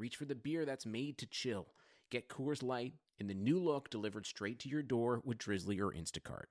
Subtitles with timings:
[0.00, 1.68] reach for the beer that's made to chill.
[2.10, 5.92] Get Coors Light in the new look delivered straight to your door with Drizly or
[5.92, 6.46] Instacart.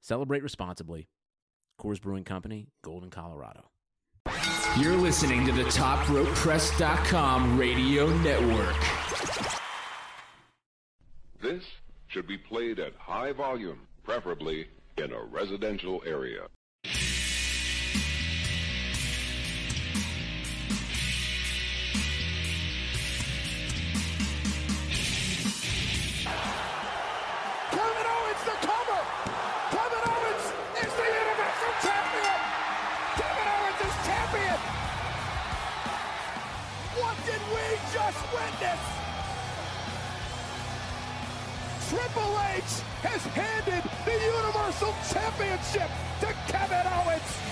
[0.00, 1.08] Celebrate responsibly.
[1.78, 3.70] Coors Brewing Company, Golden, Colorado.
[4.78, 8.76] You're listening to the TopRopePress.com radio network.
[11.42, 11.64] This
[12.08, 16.46] should be played at high volume, preferably in a residential area.
[43.02, 47.50] Has handed the Universal Championship to Kevin Owens.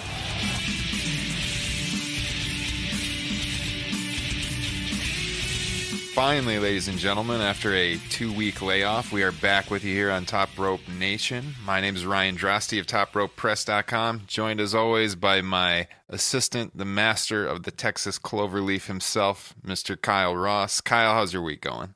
[6.14, 10.10] Finally, ladies and gentlemen, after a two week layoff, we are back with you here
[10.10, 11.54] on Top Rope Nation.
[11.64, 17.46] My name is Ryan Drosty of TopRopePress.com, joined as always by my assistant, the master
[17.46, 20.00] of the Texas Cloverleaf himself, Mr.
[20.00, 20.80] Kyle Ross.
[20.80, 21.94] Kyle, how's your week going?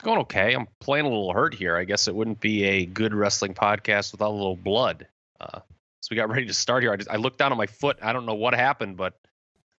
[0.00, 0.54] It's going okay.
[0.54, 1.76] I'm playing a little hurt here.
[1.76, 5.06] I guess it wouldn't be a good wrestling podcast without a little blood.
[5.38, 5.58] Uh,
[6.00, 6.90] so we got ready to start here.
[6.90, 7.98] I, just, I looked down at my foot.
[8.00, 9.20] I don't know what happened, but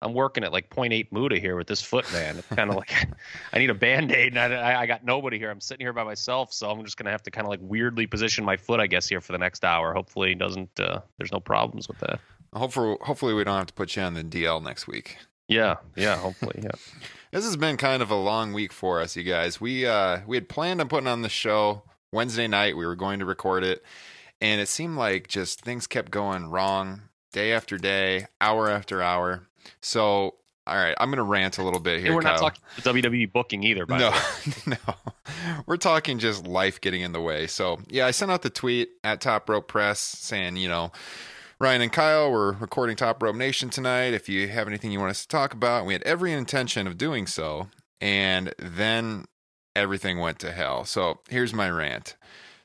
[0.03, 2.37] I'm working at like 0.8 Muda here with this foot, man.
[2.37, 2.93] It's kind of like
[3.55, 5.51] I need a band aid, and I, I got nobody here.
[5.51, 8.07] I'm sitting here by myself, so I'm just gonna have to kind of like weirdly
[8.07, 9.95] position my foot, I guess, here for the next hour.
[9.95, 10.79] Hopefully, doesn't.
[10.79, 12.21] Uh, there's no problems with that.
[12.53, 15.17] Hopefully, hopefully, we don't have to put you on the DL next week.
[15.49, 16.19] Yeah, yeah.
[16.19, 16.73] Hopefully, yeah.
[17.33, 19.61] This has been kind of a long week for us, you guys.
[19.61, 21.83] We uh we had planned on putting on the show
[22.13, 22.77] Wednesday night.
[22.77, 23.85] We were going to record it,
[24.41, 27.03] and it seemed like just things kept going wrong
[27.33, 29.47] day after day, hour after hour.
[29.81, 30.35] So,
[30.67, 32.09] all right, I'm going to rant a little bit here.
[32.09, 32.51] And we're not Kyle.
[32.51, 34.11] talking WWE booking either, by the
[34.67, 34.95] no, no,
[35.67, 37.47] we're talking just life getting in the way.
[37.47, 40.91] So, yeah, I sent out the tweet at Top Rope Press saying, you know,
[41.63, 44.15] Ryan and Kyle, we're recording Top Rope Nation tonight.
[44.15, 46.97] If you have anything you want us to talk about, we had every intention of
[46.97, 47.69] doing so.
[48.01, 49.27] And then
[49.77, 50.87] everything went to hell.
[50.87, 52.17] So here's my rant.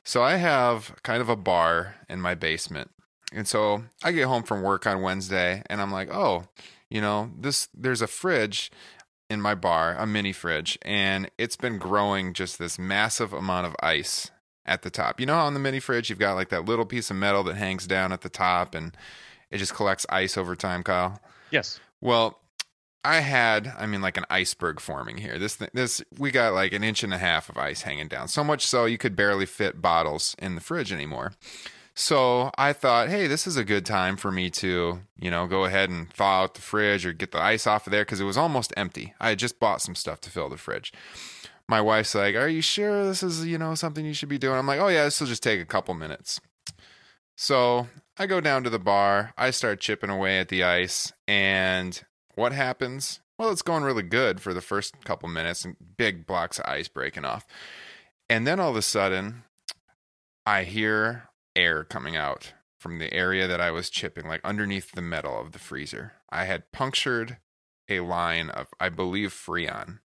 [0.02, 2.90] So I have kind of a bar in my basement.
[3.34, 6.44] And so I get home from work on Wednesday and I'm like, oh,
[6.88, 8.72] you know, this there's a fridge
[9.28, 13.76] in my bar, a mini fridge, and it's been growing just this massive amount of
[13.82, 14.30] ice
[14.66, 15.20] at the top.
[15.20, 17.42] You know how on the mini fridge you've got like that little piece of metal
[17.44, 18.96] that hangs down at the top and
[19.50, 21.20] it just collects ice over time, Kyle?
[21.50, 21.80] Yes.
[22.00, 22.40] Well,
[23.04, 25.38] I had, I mean, like an iceberg forming here.
[25.38, 28.26] This, this, we got like an inch and a half of ice hanging down.
[28.28, 31.32] So much so you could barely fit bottles in the fridge anymore.
[31.98, 35.64] So I thought, hey, this is a good time for me to, you know, go
[35.64, 38.24] ahead and thaw out the fridge or get the ice off of there because it
[38.24, 39.14] was almost empty.
[39.18, 40.92] I had just bought some stuff to fill the fridge.
[41.68, 44.56] My wife's like, Are you sure this is, you know, something you should be doing?
[44.56, 46.40] I'm like, Oh, yeah, this will just take a couple minutes.
[47.36, 47.88] So
[48.18, 52.02] I go down to the bar, I start chipping away at the ice, and
[52.34, 53.20] what happens?
[53.38, 56.88] Well, it's going really good for the first couple minutes and big blocks of ice
[56.88, 57.46] breaking off.
[58.30, 59.44] And then all of a sudden,
[60.46, 65.02] I hear air coming out from the area that I was chipping, like underneath the
[65.02, 66.12] metal of the freezer.
[66.30, 67.38] I had punctured
[67.88, 70.00] a line of, I believe, Freon.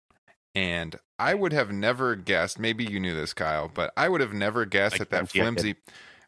[0.54, 4.32] And I would have never guessed, maybe you knew this, Kyle, but I would have
[4.32, 5.74] never guessed that that flimsy.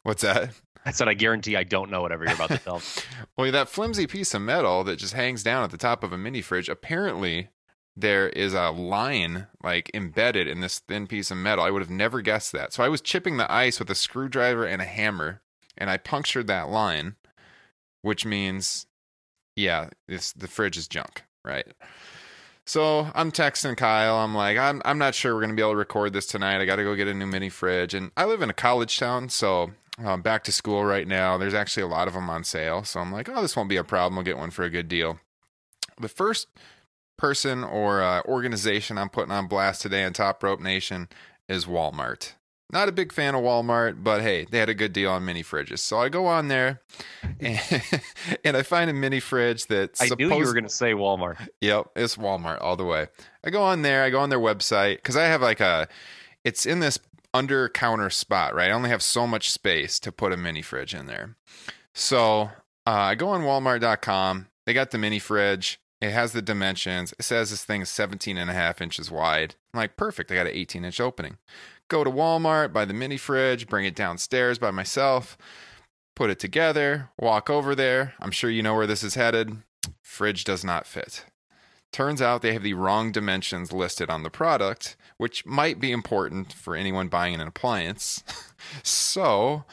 [0.03, 0.51] What's that?
[0.85, 2.83] I said I guarantee I don't know whatever you're about to tell.
[3.37, 6.19] Well, that flimsy piece of metal that just hangs down at the top of a
[6.19, 7.49] mini fridge, apparently
[7.97, 11.65] there is a line like embedded in this thin piece of metal.
[11.65, 12.75] I would have never guessed that.
[12.75, 15.41] So I was chipping the ice with a screwdriver and a hammer,
[15.79, 17.17] and I punctured that line,
[18.03, 18.87] which means,
[19.57, 21.67] yeah, it's the fridge is junk, right?
[22.65, 24.17] So I'm texting Kyle.
[24.17, 26.61] I'm like, I'm I'm not sure we're gonna be able to record this tonight.
[26.61, 28.99] I got to go get a new mini fridge, and I live in a college
[28.99, 31.37] town, so um, back to school right now.
[31.37, 33.77] There's actually a lot of them on sale, so I'm like, oh, this won't be
[33.77, 34.19] a problem.
[34.19, 35.19] I'll get one for a good deal.
[36.01, 36.49] The first
[37.19, 41.09] person or uh, organization I'm putting on blast today on Top Rope Nation
[41.49, 42.33] is Walmart.
[42.73, 45.43] Not a big fan of Walmart, but hey, they had a good deal on mini
[45.43, 45.81] fridges.
[45.81, 46.81] So I go on there
[47.39, 47.61] and,
[48.45, 51.49] and I find a mini fridge that I knew you were going to say Walmart.
[51.61, 53.09] Yep, it's Walmart all the way.
[53.45, 55.87] I go on there, I go on their website because I have like a,
[56.45, 56.99] it's in this
[57.35, 58.71] under counter spot, right?
[58.71, 61.37] I only have so much space to put a mini fridge in there.
[61.95, 62.51] So
[62.87, 64.49] uh, I go on walmart.com.
[64.65, 65.79] They got the mini fridge.
[66.01, 67.15] It has the dimensions.
[67.19, 69.55] It says this thing is 17 and a half inches wide.
[69.73, 70.33] I'm like, perfect.
[70.33, 71.37] I got an 18 inch opening.
[71.89, 75.37] Go to Walmart, buy the mini fridge, bring it downstairs by myself,
[76.17, 78.15] put it together, walk over there.
[78.21, 79.59] I'm sure you know where this is headed.
[80.01, 81.27] Fridge does not fit.
[81.93, 86.53] Turns out they have the wrong dimensions listed on the product, which might be important
[86.53, 88.25] for anyone buying an appliance.
[88.83, 89.65] so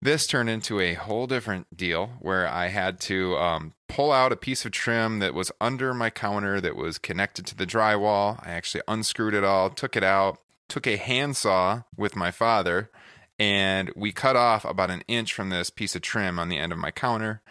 [0.00, 4.36] this turned into a whole different deal where I had to um, pull out a
[4.36, 8.44] piece of trim that was under my counter that was connected to the drywall.
[8.44, 10.38] I actually unscrewed it all, took it out,
[10.72, 12.90] took a handsaw with my father,
[13.38, 16.72] and we cut off about an inch from this piece of trim on the end
[16.72, 17.42] of my counter.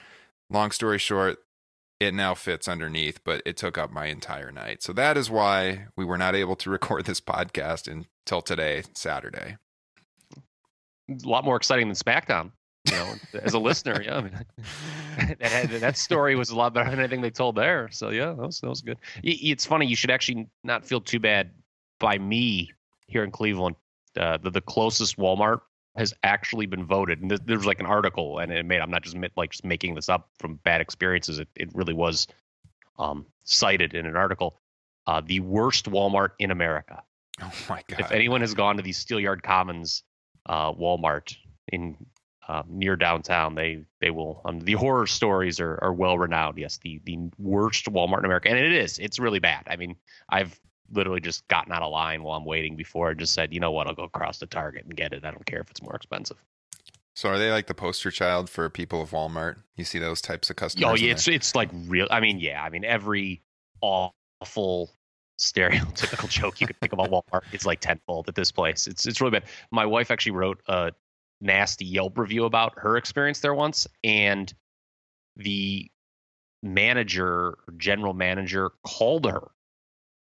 [0.50, 1.38] Long story short,
[2.00, 4.82] it now fits underneath, but it took up my entire night.
[4.82, 9.58] So that is why we were not able to record this podcast until today, Saturday
[11.24, 12.52] a lot more exciting than SmackDown.
[12.86, 13.14] You know,
[13.44, 14.34] as a listener, yeah, I mean,
[15.40, 17.90] that, that story was a lot better than anything they told there.
[17.92, 18.98] So yeah, that was that was good.
[19.22, 19.86] It's funny.
[19.86, 21.52] You should actually not feel too bad
[22.00, 22.72] by me
[23.12, 23.76] here in Cleveland.
[24.20, 25.62] Uh, the, the closest Walmart
[25.96, 28.82] has actually been voted, and there was like an article, and it made.
[28.82, 31.40] I'm not just like just making this up from bad experiences.
[31.40, 32.28] It it really was
[33.00, 34.58] um, cited in an article.
[35.08, 37.04] Uh, the worst Walmart in America.
[37.42, 38.00] Oh my god!
[38.00, 40.04] If anyone has gone to these Steelyard Commons
[40.46, 41.36] uh, Walmart
[41.72, 41.98] in
[42.48, 43.56] uh, near downtown.
[43.56, 46.58] They they will um, the horror stories are, are well renowned.
[46.58, 49.00] Yes, the the worst Walmart in America, and it is.
[49.00, 49.64] It's really bad.
[49.68, 49.96] I mean,
[50.30, 50.60] I've
[50.92, 53.72] literally just gotten out of line while I'm waiting before I just said, you know
[53.72, 55.26] what, I'll go across the Target and get it.
[55.26, 56.38] I don't care if it's more expensive.
[57.16, 59.58] So are they like the poster child for people of Walmart?
[59.76, 60.90] You see those types of customers?
[60.90, 62.08] Oh yeah, it's it's like real.
[62.10, 63.42] I mean, yeah, I mean every
[63.82, 64.92] awful
[65.40, 67.42] stereotypical joke you could think about Walmart.
[67.52, 68.88] It's like tenfold at this place.
[68.88, 69.44] It's it's really bad.
[69.72, 70.94] My wife actually wrote a
[71.42, 74.54] nasty Yelp review about her experience there once, and
[75.36, 75.92] the
[76.64, 79.52] manager, general manager, called her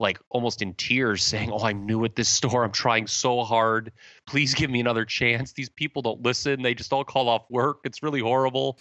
[0.03, 2.63] like almost in tears saying, "Oh, I'm new at this store.
[2.63, 3.91] I'm trying so hard.
[4.27, 5.53] Please give me another chance.
[5.53, 6.61] These people don't listen.
[6.61, 7.79] They just all call off work.
[7.85, 8.77] It's really horrible."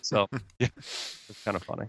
[0.00, 0.26] So,
[0.58, 1.86] yeah, it's kind of funny.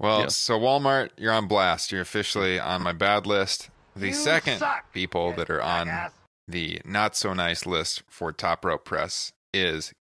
[0.00, 0.28] Well, yeah.
[0.28, 1.92] so Walmart, you're on blast.
[1.92, 3.68] You're officially on my bad list.
[3.94, 4.92] The you second suck.
[4.92, 6.10] people that are on
[6.48, 9.92] the not so nice list for Top Rope Press is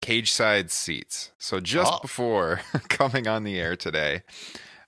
[0.00, 1.32] cage side seats.
[1.38, 1.98] So just oh.
[2.00, 4.22] before coming on the air today,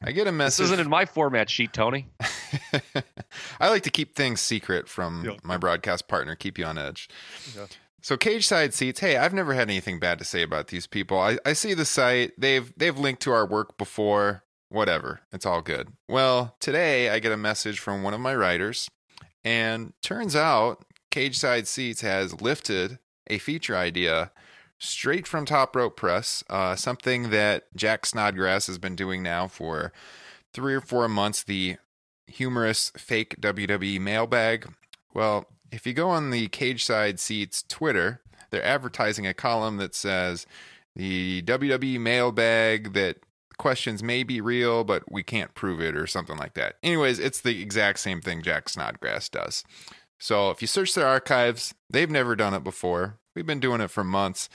[0.04, 0.64] I get a message.
[0.64, 2.08] This isn't in my format sheet, Tony.
[3.60, 5.40] I like to keep things secret from yep.
[5.44, 7.08] my broadcast partner, keep you on edge.
[7.56, 7.66] Yeah.
[8.02, 8.98] So cage side seats.
[8.98, 11.18] Hey, I've never had anything bad to say about these people.
[11.18, 12.32] I, I see the site.
[12.36, 15.20] They've they've linked to our work before whatever.
[15.32, 15.92] It's all good.
[16.08, 18.88] Well, today I get a message from one of my writers,
[19.44, 22.98] and turns out Cage Side Seats has lifted
[23.28, 24.32] a feature idea
[24.82, 29.92] straight from Top Rope Press, uh, something that Jack Snodgrass has been doing now for
[30.52, 31.42] three or four months.
[31.42, 31.76] The
[32.26, 34.72] humorous fake WWE mailbag.
[35.14, 38.20] Well, if you go on the Cage Side Seats Twitter,
[38.50, 40.46] they're advertising a column that says
[40.94, 43.18] the WWE mailbag that
[43.58, 46.76] questions may be real, but we can't prove it or something like that.
[46.82, 49.64] Anyways, it's the exact same thing Jack Snodgrass does.
[50.18, 53.18] So if you search their archives, they've never done it before.
[53.34, 54.48] We've been doing it for months.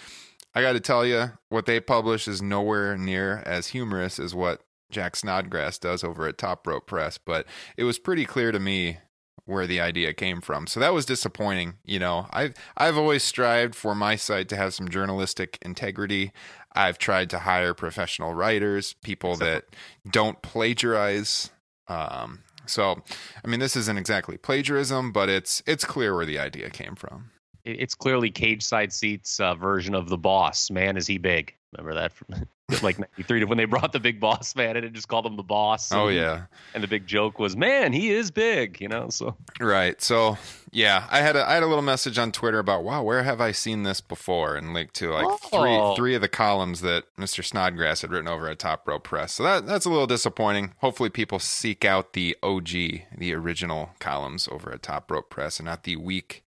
[0.54, 4.62] I got to tell you, what they publish is nowhere near as humorous as what
[4.90, 8.98] Jack Snodgrass does over at Top Rope Press, but it was pretty clear to me
[9.46, 10.68] where the idea came from.
[10.68, 11.76] So that was disappointing.
[11.84, 16.32] You know, I've I've always strived for my site to have some journalistic integrity.
[16.76, 19.66] I've tried to hire professional writers, people that
[20.10, 21.50] don't plagiarize.
[21.88, 23.02] Um, so,
[23.44, 27.32] I mean, this isn't exactly plagiarism, but it's it's clear where the idea came from.
[27.68, 30.70] It's clearly cage side seats uh, version of the boss.
[30.72, 31.54] Man, is he big?
[31.74, 32.14] Remember that?
[32.14, 32.28] From
[32.82, 35.92] like 93 when they brought the big boss man and just called him the boss.
[35.92, 36.44] Oh yeah.
[36.74, 39.10] And the big joke was, man, he is big, you know.
[39.10, 40.02] So Right.
[40.02, 40.38] So
[40.72, 43.40] yeah, I had a I had a little message on Twitter about wow, where have
[43.40, 44.56] I seen this before?
[44.56, 45.38] And linked to like Oh.
[45.38, 47.44] three three of the columns that Mr.
[47.44, 49.34] Snodgrass had written over at Top Rope Press.
[49.34, 50.74] So that that's a little disappointing.
[50.80, 52.70] Hopefully people seek out the OG,
[53.18, 56.44] the original columns over at Top Rope Press and not the weak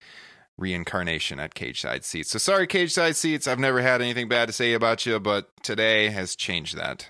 [0.59, 2.31] reincarnation at Cage Side Seats.
[2.31, 3.47] So sorry, Cage Side Seats.
[3.47, 7.09] I've never had anything bad to say about you, but today has changed that.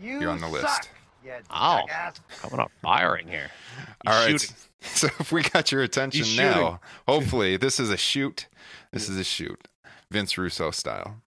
[0.00, 0.66] You You're on the list.
[0.66, 0.88] suck,
[1.24, 1.84] you Ow.
[1.88, 2.20] jackass.
[2.40, 3.50] coming up firing here.
[3.76, 4.40] He's All right.
[4.40, 4.56] shooting.
[4.80, 6.78] So if we got your attention He's now,
[7.08, 8.46] hopefully this is a shoot.
[8.92, 9.66] This is a shoot.
[10.08, 11.20] Vince Russo style.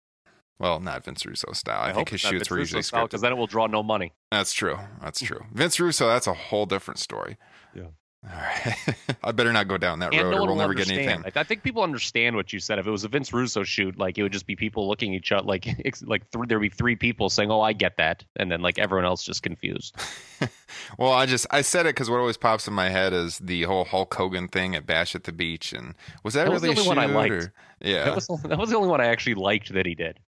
[0.58, 1.82] Well, not Vince Russo style.
[1.82, 3.10] I, think hope his shoots Vince were Russo usually style, scripted.
[3.10, 4.14] because then it will draw no money.
[4.32, 4.78] That's true.
[5.02, 5.42] That's true.
[5.52, 7.38] Vince Russo, that's a whole different story.
[7.76, 7.88] Yeah.
[8.24, 8.78] All right.
[9.24, 11.24] I better not go down that And road no or we'll never get anything.
[11.26, 12.78] I, I think people understand what you said.
[12.78, 15.18] If it was a Vince Russo shoot, like it would just be people looking at
[15.18, 15.66] each other, like
[16.04, 19.06] like th- there'd be three people saying, "Oh, I get that," and then like everyone
[19.06, 19.96] else just confused.
[20.98, 23.64] Well, I just I said it because what always pops in my head is the
[23.64, 26.76] whole Hulk Hogan thing at Bash at the Beach, and was that, That was really
[26.76, 27.34] the a only one I liked.
[27.34, 29.96] or- yeah, That was the- that was the only one I actually liked that he
[29.96, 30.20] did.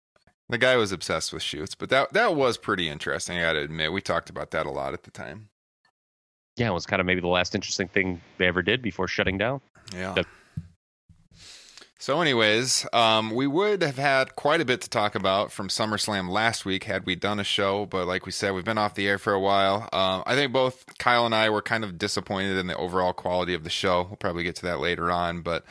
[0.49, 3.39] the guy was obsessed with shoots, but that that was pretty interesting.
[3.39, 5.49] I got to admit, we talked about that a lot at the time.
[6.57, 9.39] Yeah, it was kind of maybe the last interesting thing they ever did before shutting
[9.39, 9.61] down.
[9.95, 10.13] Yeah.
[10.15, 10.27] That-
[11.99, 16.29] So, anyways, um, we would have had quite a bit to talk about from SummerSlam
[16.29, 19.07] last week had we done a show, but like we said, we've been off the
[19.07, 19.89] air for a while.
[19.93, 23.55] Um, I think both Kyle and I were kind of disappointed in the overall quality
[23.55, 24.03] of the show.
[24.03, 25.65] We'll probably get to that later on, but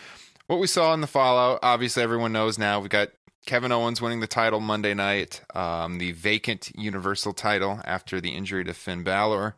[0.48, 2.80] what we saw in the fallout, obviously, everyone knows now.
[2.80, 3.10] We've got
[3.46, 8.64] Kevin Owens winning the title Monday night, um, the vacant Universal title after the injury
[8.64, 9.54] to Finn Balor.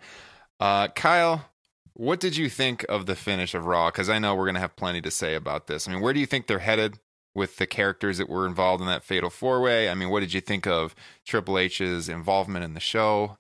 [0.63, 1.43] Uh, Kyle,
[1.91, 3.89] what did you think of the finish of Raw?
[3.89, 5.89] Because I know we're going to have plenty to say about this.
[5.89, 7.00] I mean, where do you think they're headed
[7.36, 9.89] with the characters that were involved in that fatal four way?
[9.89, 13.38] I mean, what did you think of Triple H's involvement in the show?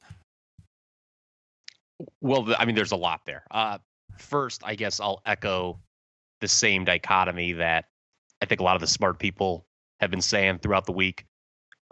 [2.19, 3.45] Well, I mean, there's a lot there.
[3.49, 3.77] Uh,
[4.17, 5.79] first, I guess I'll echo
[6.41, 7.85] the same dichotomy that
[8.41, 9.65] I think a lot of the smart people
[10.01, 11.25] have been saying throughout the week.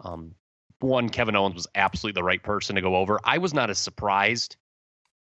[0.00, 0.34] Um,
[0.80, 3.18] one, Kevin Owens was absolutely the right person to go over.
[3.24, 4.58] I was not as surprised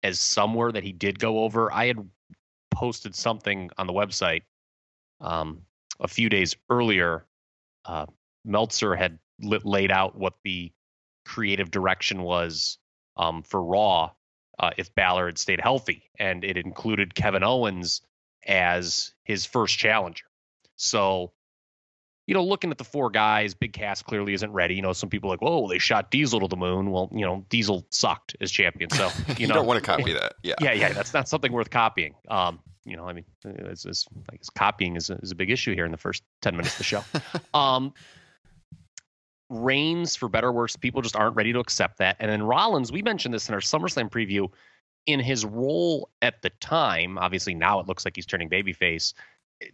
[0.08, 1.72] as somewhere that he did go over.
[1.72, 2.08] I had
[2.70, 4.42] posted something on the website
[5.20, 5.62] um,
[6.00, 7.26] a few days earlier.
[7.84, 8.06] Uh,
[8.44, 10.72] Meltzer had lit, laid out what the
[11.24, 12.78] creative direction was
[13.16, 14.10] um, for Raw
[14.58, 18.00] uh, if Balor had stayed healthy, and it included Kevin Owens
[18.46, 20.24] as his first challenger.
[20.76, 21.32] So,
[22.28, 24.74] you know, looking at the four guys, Big Cass clearly isn't ready.
[24.74, 27.24] You know, some people are like, "Whoa, they shot Diesel to the moon." Well, you
[27.24, 30.34] know, Diesel sucked as champion, so you, know, You, know, don't want to copy that.
[30.42, 30.54] Yeah.
[30.60, 32.14] yeah, yeah, that's not something worth copying.
[32.28, 35.50] Um, you know, I mean, it's, it's, I guess copying is a, is a big
[35.50, 37.02] issue here in the first ten minutes of the show.
[37.58, 37.94] um,
[39.48, 42.16] Reigns, for better or worse, people just aren't ready to accept that.
[42.20, 44.50] And then Rollins, we mentioned this in our SummerSlam preview.
[45.06, 49.14] In his role at the time, obviously now it looks like he's turning babyface.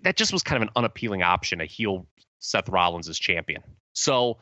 [0.02, 1.60] That just was kind of an unappealing option.
[1.60, 2.06] A heel
[2.44, 3.62] Seth Rollins as champion.
[3.94, 4.36] So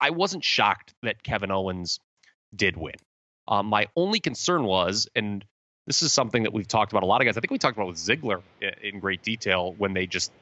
[0.00, 2.00] I wasn't shocked that Kevin Owens
[2.54, 2.94] did win.
[3.46, 5.44] Um, my only concern was, and
[5.86, 7.36] this is something that we've talked about a lot of guys.
[7.36, 8.40] I think we talked about with Ziggler
[8.82, 10.32] in great detail when they just,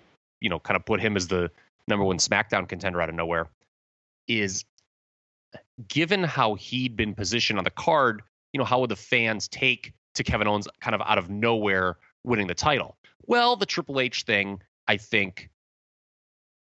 [0.41, 1.51] you know, kind of put him as the
[1.89, 3.49] number one SmackDown contender out of nowhere.
[4.29, 4.65] Is
[5.89, 8.23] given how he'd been positioned on the card,
[8.53, 11.97] you know, how would the fans take to Kevin Owens kind of out of nowhere
[12.23, 12.97] winning the title?
[13.27, 15.51] Well, the Triple H thing, I think,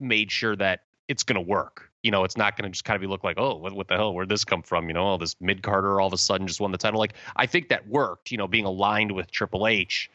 [0.03, 1.89] made sure that it's going to work.
[2.03, 3.87] You know, it's not going to just kind of be look like, oh, what, what
[3.89, 4.13] the hell?
[4.13, 4.89] Where'd this come from?
[4.89, 6.99] You know, all this mid carder all of a sudden just won the title.
[6.99, 8.31] Like, I think that worked.
[8.33, 10.11] You know, being aligned with Triple H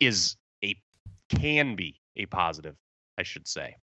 [0.00, 0.74] is a
[1.28, 2.74] can be a positive,
[3.18, 3.76] I should say.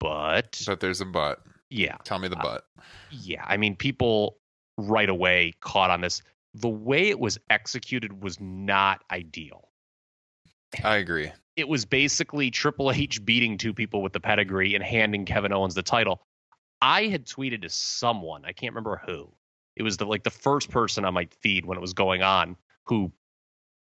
[0.00, 1.42] But But there's a but.
[1.70, 2.64] yeah, Tell me the Uh, but.
[3.10, 3.44] yeah.
[3.46, 4.38] I mean, people
[4.76, 6.20] right away caught on this.
[6.54, 9.68] The way it was executed was not ideal.
[10.82, 11.30] I agree.
[11.56, 15.74] it was basically Triple H beating two people with the pedigree and handing Kevin Owens
[15.74, 16.22] the title.
[16.82, 19.30] I had tweeted to someone, I can't remember who.
[19.76, 22.56] It was the like the first person on my feed when it was going on
[22.84, 23.12] who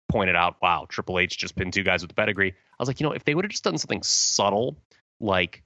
[0.10, 2.51] pointed out, wow, Triple H just pinned two guys with the pedigree.
[2.51, 4.77] I was like, you know, if they would have just done something subtle,
[5.19, 5.63] like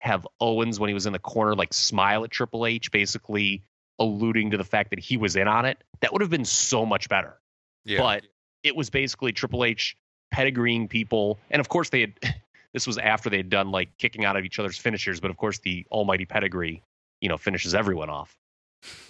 [0.00, 3.62] have Owens when he was in the corner, like smile at Triple H, basically
[3.98, 6.84] alluding to the fact that he was in on it, that would have been so
[6.84, 7.40] much better
[7.84, 7.98] Yeah.
[7.98, 8.24] but
[8.62, 9.96] it was basically Triple H
[10.34, 12.12] pedigreeing people, and of course they had.
[12.72, 15.38] This was after they had done like kicking out of each other's finishers, but of
[15.38, 16.82] course the almighty pedigree,
[17.22, 18.36] you know, finishes everyone off.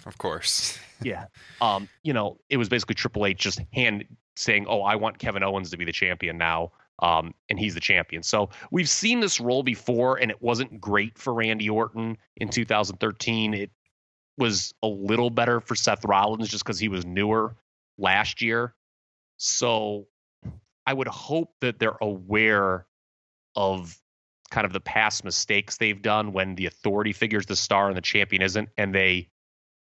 [0.05, 0.79] of course.
[1.03, 1.25] Yeah.
[1.59, 4.05] Um, you know, it was basically Triple H just hand
[4.37, 7.81] saying, "Oh, I want Kevin Owens to be the champion now." Um, and he's the
[7.81, 8.23] champion.
[8.23, 13.53] So we've seen this role before, and it wasn't great for Randy Orton in 2013.
[13.53, 13.69] It
[14.37, 17.55] was a little better for Seth Rollins just because he was newer
[17.97, 18.73] last year.
[19.37, 20.07] So
[20.87, 22.87] I would hope that they're aware
[23.55, 23.99] of
[24.49, 28.01] kind of the past mistakes they've done when the authority figures the star and the
[28.01, 29.27] champion isn't, and they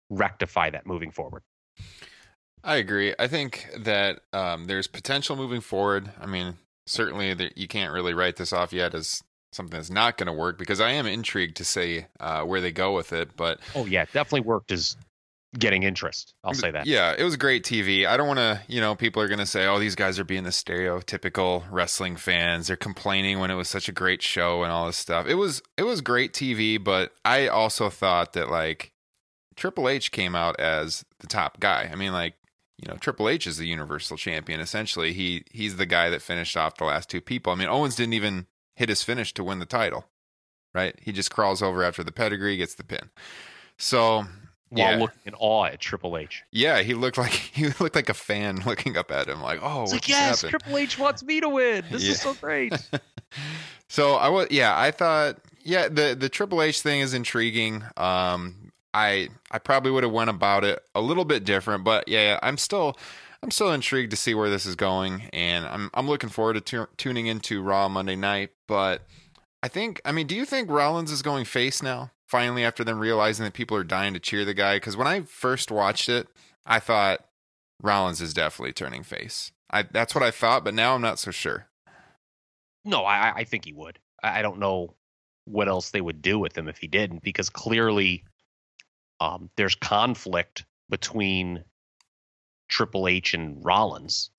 [0.10, 1.44] rectify that moving forward.
[2.64, 3.16] I agree.
[3.18, 6.12] I think that um, there's potential moving forward.
[6.20, 10.18] I mean, certainly that you can't really write this off yet as something that's not
[10.18, 13.36] going to work because I am intrigued to see uh, where they go with it.
[13.36, 14.98] But oh yeah, definitely worked as
[15.58, 16.34] getting interest.
[16.44, 16.86] I'll say that.
[16.86, 18.06] Yeah, it was great TV.
[18.06, 20.24] I don't want to, you know, people are going to say, "Oh, these guys are
[20.24, 22.68] being the stereotypical wrestling fans.
[22.68, 25.62] They're complaining when it was such a great show and all this stuff." It was
[25.78, 28.94] it was great TV, but I also thought that like
[29.56, 31.90] Triple H came out as the top guy.
[31.92, 32.36] I mean, like
[32.78, 34.60] you know, Triple H is the Universal Champion.
[34.60, 37.52] Essentially, he he's the guy that finished off the last two people.
[37.52, 40.06] I mean, Owens didn't even hit his finish to win the title,
[40.74, 40.98] right?
[41.02, 43.10] He just crawls over after the pedigree, gets the pin.
[43.78, 44.26] So
[44.72, 44.98] while yeah.
[44.98, 46.44] looking in awe at Triple H.
[46.52, 49.84] Yeah, he looked like he looked like a fan looking up at him, like, "Oh,
[49.84, 50.62] it's like yes, happened?
[50.62, 51.84] Triple H wants me to win.
[51.92, 52.12] This yeah.
[52.12, 52.74] is so great."
[53.90, 57.84] so I was, yeah, I thought, yeah, the the Triple H thing is intriguing.
[57.98, 62.40] Um, I I probably would have went about it a little bit different, but yeah,
[62.42, 62.98] I'm still
[63.44, 66.62] I'm still intrigued to see where this is going, and I'm I'm looking forward to
[66.62, 68.52] t- tuning into Raw Monday night.
[68.68, 69.02] But
[69.64, 72.12] I think, I mean, do you think Rollins is going face now?
[72.32, 75.20] Finally, after them realizing that people are dying to cheer the guy, because when I
[75.24, 76.30] first watched it,
[76.66, 77.26] I thought
[77.84, 79.52] Rollins is definitely turning face.
[79.70, 81.68] I that's what I thought, but now I'm not so sure.
[82.86, 84.00] No, I I think he would.
[84.24, 84.96] I don't know
[85.44, 88.24] what else they would do with him if he didn't, because clearly
[89.20, 91.66] um, there's conflict between
[92.70, 94.30] Triple H and Rollins,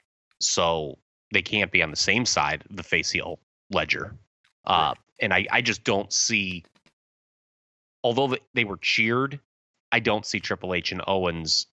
[0.41, 0.97] so
[1.31, 3.39] they can't be on the same side of the face heel
[3.71, 4.17] ledger.
[4.65, 6.65] Uh, and I, I just don't see,
[8.03, 9.41] although they were cheered,
[9.91, 11.67] I don't see Triple H and Owens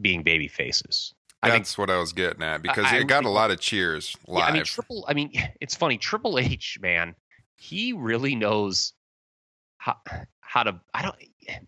[0.00, 1.14] being baby faces.
[1.42, 4.38] That's what I was getting at because I, it got a lot of cheers live.
[4.38, 5.04] Yeah, I mean, Triple.
[5.06, 5.98] I mean, it's funny.
[5.98, 7.14] Triple H, man,
[7.56, 8.94] he really knows
[9.78, 9.96] how
[10.40, 10.80] how to.
[10.94, 11.16] I don't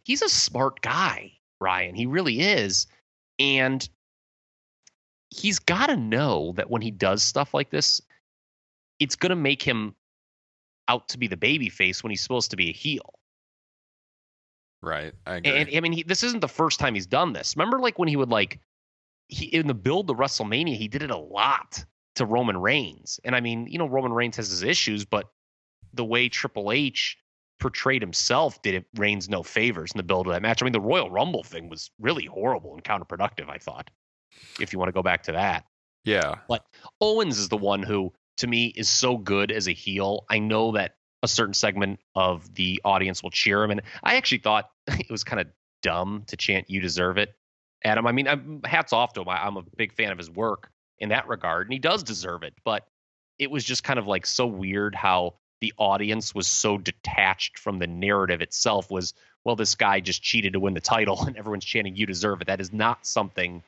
[0.04, 1.94] he's a smart guy, Ryan.
[1.94, 2.86] He really is.
[3.38, 3.88] And
[5.30, 8.00] he's got to know that when he does stuff like this,
[8.98, 9.94] it's going to make him
[10.88, 13.18] out to be the baby face when he's supposed to be a heel.
[14.82, 15.12] Right.
[15.26, 15.52] I agree.
[15.52, 17.56] And I mean, he, this isn't the first time he's done this.
[17.56, 18.60] Remember, like when he would like
[19.28, 21.84] he in the build to WrestleMania, he did it a lot
[22.16, 23.18] to Roman Reigns.
[23.24, 25.28] And I mean, you know, Roman Reigns has his issues, but
[25.92, 27.16] the way Triple H
[27.58, 30.62] portrayed himself did it Reigns no favors in the build of that match.
[30.62, 33.90] I mean, the Royal Rumble thing was really horrible and counterproductive, I thought,
[34.60, 35.64] if you want to go back to that.
[36.04, 36.36] Yeah.
[36.48, 36.64] But
[37.00, 40.24] Owens is the one who, to me, is so good as a heel.
[40.30, 43.70] I know that a certain segment of the audience will cheer him.
[43.70, 45.48] And I actually thought it was kind of
[45.82, 47.34] dumb to chant, You deserve it,
[47.84, 48.06] Adam.
[48.06, 49.28] I mean, I'm, hats off to him.
[49.28, 52.42] I, I'm a big fan of his work in that regard, and he does deserve
[52.42, 52.54] it.
[52.64, 52.86] But
[53.38, 57.78] it was just kind of like so weird how the audience was so detached from
[57.78, 61.64] the narrative itself was well this guy just cheated to win the title and everyone's
[61.64, 63.62] chanting you deserve it that is not something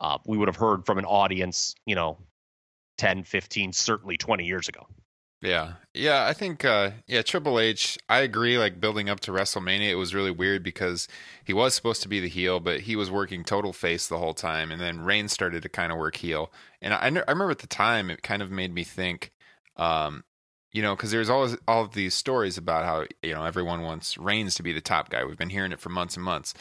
[0.00, 2.18] uh, we would have heard from an audience you know
[2.98, 4.86] 10 15 certainly 20 years ago
[5.42, 9.90] yeah yeah i think uh yeah triple h i agree like building up to wrestlemania
[9.90, 11.08] it was really weird because
[11.44, 14.34] he was supposed to be the heel but he was working total face the whole
[14.34, 17.60] time and then Reigns started to kind of work heel and i, I remember at
[17.60, 19.32] the time it kind of made me think
[19.76, 20.24] um
[20.72, 24.16] you know, because there's always all of these stories about how you know everyone wants
[24.16, 25.24] Reigns to be the top guy.
[25.24, 26.54] We've been hearing it for months and months.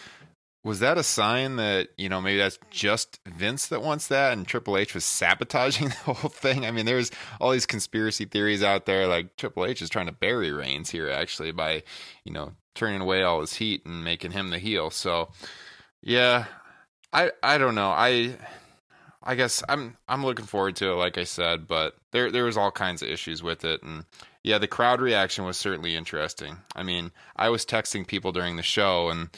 [0.64, 4.46] Was that a sign that you know maybe that's just Vince that wants that, and
[4.46, 6.66] Triple H was sabotaging the whole thing?
[6.66, 10.12] I mean, there's all these conspiracy theories out there, like Triple H is trying to
[10.12, 11.84] bury Reigns here, actually, by
[12.26, 14.90] you know turning away all his heat and making him the heel.
[14.90, 15.30] So,
[16.02, 16.46] yeah,
[17.14, 17.90] I I don't know.
[17.90, 18.36] I
[19.24, 22.58] I guess I'm I'm looking forward to it, like I said, but there there was
[22.58, 24.06] all kinds of issues with it, and
[24.44, 26.58] yeah, the crowd reaction was certainly interesting.
[26.76, 29.30] I mean, I was texting people during the show and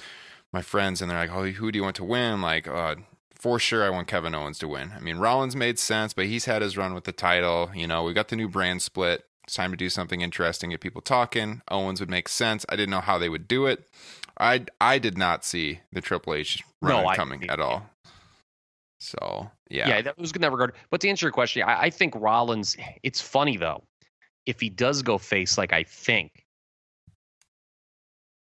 [0.53, 2.95] my friends, and they're like, "Oh, who do you want to win?" Like, uh,
[3.33, 4.91] for sure, I want Kevin Owens to win.
[4.95, 7.71] I mean, Rollins made sense, but he's had his run with the title.
[7.73, 9.25] You know, we got the new brand split.
[9.45, 11.61] It's time to do something interesting, get people talking.
[11.69, 12.65] Owens would make sense.
[12.69, 13.87] I didn't know how they would do it.
[14.39, 17.89] I I did not see the Triple H run no, coming I, at all.
[18.99, 20.73] So yeah, yeah, that was good in that regard.
[20.91, 22.77] But to answer your question, I, I think Rollins.
[23.01, 23.83] It's funny though,
[24.45, 26.40] if he does go face, like I think,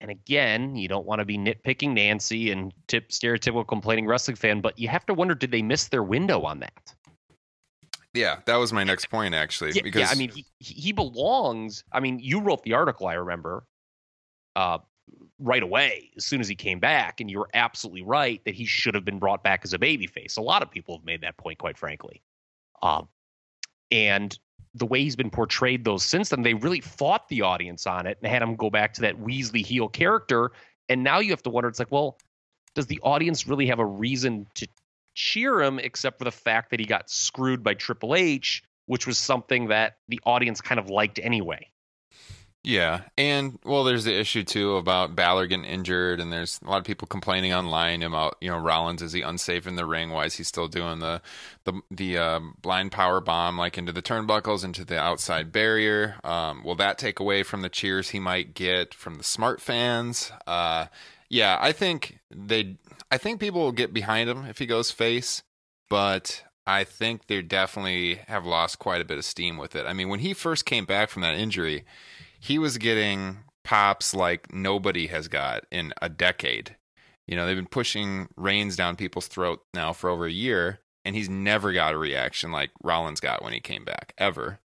[0.04, 4.60] and again, you don't want to be nitpicking Nancy and tip stereotypical complaining wrestling fan,
[4.60, 6.94] but you have to wonder, did they miss their window on that?
[8.12, 9.72] Yeah, that was my next point actually.
[9.72, 11.82] Yeah, because yeah, I mean, he he belongs.
[11.90, 13.06] I mean, you wrote the article.
[13.06, 13.64] I remember.
[14.54, 14.78] Uh,
[15.38, 17.20] right away as soon as he came back.
[17.20, 20.38] And you were absolutely right that he should have been brought back as a babyface.
[20.38, 22.22] A lot of people have made that point, quite frankly.
[22.82, 23.08] Um,
[23.90, 24.38] and
[24.74, 28.18] the way he's been portrayed those since then, they really fought the audience on it
[28.20, 30.50] and had him go back to that Weasley heel character.
[30.88, 32.18] And now you have to wonder, it's like, well,
[32.74, 34.66] does the audience really have a reason to
[35.14, 39.16] cheer him except for the fact that he got screwed by Triple H, which was
[39.16, 41.70] something that the audience kind of liked anyway?
[42.66, 46.78] Yeah, and well, there's the issue too about Balor getting injured, and there's a lot
[46.78, 50.08] of people complaining online about you know Rollins is he unsafe in the ring?
[50.08, 51.20] Why is he still doing the
[51.64, 56.16] the the uh, blind power bomb like into the turnbuckles into the outside barrier?
[56.24, 60.32] Um, will that take away from the cheers he might get from the smart fans?
[60.46, 60.86] Uh,
[61.28, 62.78] yeah, I think they,
[63.10, 65.42] I think people will get behind him if he goes face,
[65.90, 69.84] but I think they definitely have lost quite a bit of steam with it.
[69.84, 71.84] I mean, when he first came back from that injury
[72.44, 76.76] he was getting pops like nobody has got in a decade.
[77.26, 81.16] You know, they've been pushing Reigns down people's throat now for over a year, and
[81.16, 84.60] he's never got a reaction like Rollins got when he came back ever.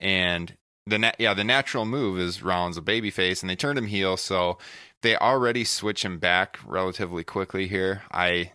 [0.00, 3.88] And the na- yeah, the natural move is Rollins a babyface, and they turned him
[3.88, 4.56] heel, so
[5.02, 8.04] they already switch him back relatively quickly here.
[8.10, 8.52] I,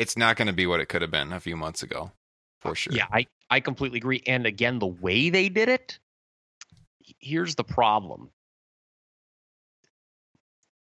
[0.00, 2.10] it's not going to be what it could have been a few months ago,
[2.60, 2.94] for sure.
[2.96, 4.24] Yeah, I I completely agree.
[4.26, 6.00] And again, the way they did it,
[7.22, 8.30] here's the problem.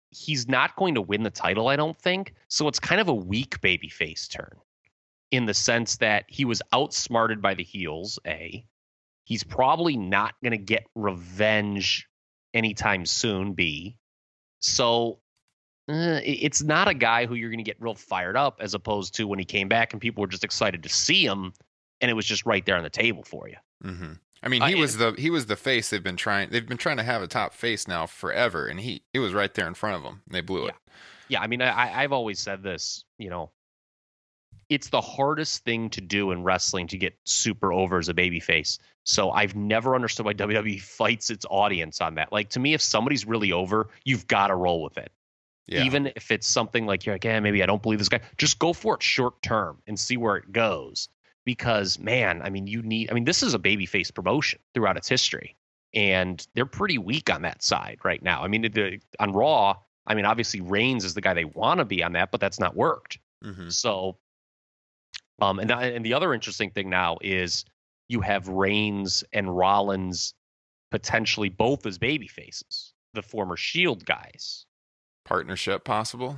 [0.10, 2.34] He's not going to win the title, I don't think.
[2.48, 4.58] So it's kind of a weak babyface turn
[5.32, 8.65] in the sense that he was outsmarted by the heels, A.
[9.24, 12.08] He's probably not going to get revenge
[12.54, 13.96] anytime soon, B.
[14.60, 15.20] So
[15.88, 19.15] uh, it's not a guy who you're going to get real fired up as opposed
[19.15, 21.54] to when he came back and people were just excited to see him
[22.02, 23.56] and it was just right there on the table for you.
[23.84, 24.13] Mm-hmm.
[24.43, 26.77] I mean, he uh, was the he was the face they've been trying they've been
[26.77, 29.73] trying to have a top face now forever, and he it was right there in
[29.73, 30.21] front of them.
[30.30, 30.69] They blew yeah.
[30.69, 30.75] it.
[31.30, 33.06] Yeah, I mean, I, I've always said this.
[33.17, 33.51] You know,
[34.67, 38.39] it's the hardest thing to do in wrestling to get super over as a baby
[38.39, 38.80] face.
[39.04, 42.32] So I've never understood why WWE fights its audience on that.
[42.32, 45.12] Like to me, if somebody's really over, you've got to roll with it.
[45.67, 45.84] Yeah.
[45.84, 48.21] Even if it's something like you're like, yeah, maybe I don't believe this guy.
[48.38, 51.08] Just go for it short term and see where it goes
[51.45, 53.12] because man, I mean, you need.
[53.12, 55.56] I mean, this is a babyface promotion throughout its history,
[55.93, 58.43] and they're pretty weak on that side right now.
[58.43, 59.77] I mean, the, on Raw,
[60.08, 62.60] I mean, obviously Reigns is the guy they want to be on that, but that's
[62.60, 63.19] not worked.
[63.43, 63.69] Mm-hmm.
[63.69, 64.17] So,
[65.41, 67.65] um, and and the other interesting thing now is
[68.08, 70.34] you have Reigns and Rollins
[70.91, 74.65] potentially both as baby faces, the former Shield guys.
[75.25, 76.36] Partnership possible.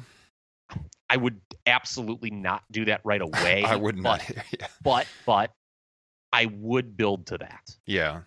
[1.10, 3.64] I would absolutely not do that right away.
[3.64, 4.22] I would not.
[4.28, 4.68] But, yeah.
[4.84, 5.52] but but
[6.32, 7.76] I would build to that.
[7.86, 8.22] Yeah.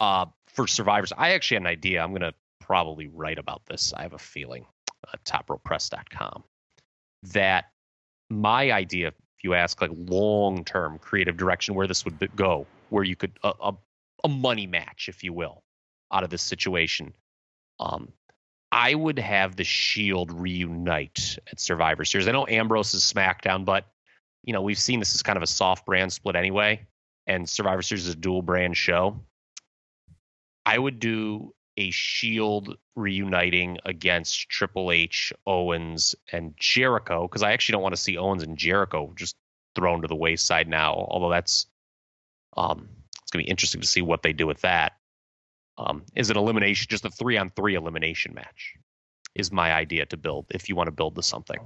[0.00, 2.02] Uh, for survivors, I actually had an idea.
[2.02, 3.92] I'm gonna probably write about this.
[3.94, 4.66] I have a feeling.
[5.06, 6.44] Uh, topropepress.com
[7.32, 7.66] that
[8.30, 13.04] my idea, if you ask, like long term creative direction, where this would go, where
[13.04, 13.74] you could a, a,
[14.24, 15.62] a money match, if you will,
[16.12, 17.14] out of this situation.
[17.80, 18.12] Um,
[18.74, 22.26] I would have the Shield reunite at Survivor Series.
[22.26, 23.86] I know Ambrose is SmackDown, but
[24.42, 26.84] you know we've seen this as kind of a soft brand split anyway,
[27.28, 29.20] and Survivor Series is a dual brand show.
[30.66, 37.74] I would do a Shield reuniting against Triple H, Owens, and Jericho because I actually
[37.74, 39.36] don't want to see Owens and Jericho just
[39.76, 40.94] thrown to the wayside now.
[40.94, 41.66] Although that's
[42.56, 42.88] um,
[43.22, 44.94] it's going to be interesting to see what they do with that
[45.78, 48.74] um, is an elimination, just a three on three elimination match,
[49.34, 51.58] is my idea to build if you want to build to something.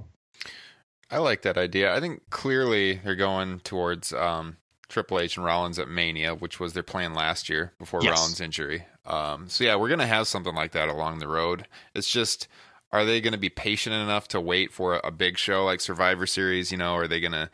[1.11, 1.95] I like that idea.
[1.95, 4.57] I think clearly they're going towards um,
[4.89, 8.17] Triple H and Rollins at Mania, which was their plan last year before yes.
[8.17, 8.85] Rollins' injury.
[9.05, 11.67] Um, so yeah, we're gonna have something like that along the road.
[11.95, 12.47] It's just,
[12.91, 15.79] are they going to be patient enough to wait for a, a big show like
[15.79, 16.71] Survivor Series?
[16.71, 17.49] You know, are they going to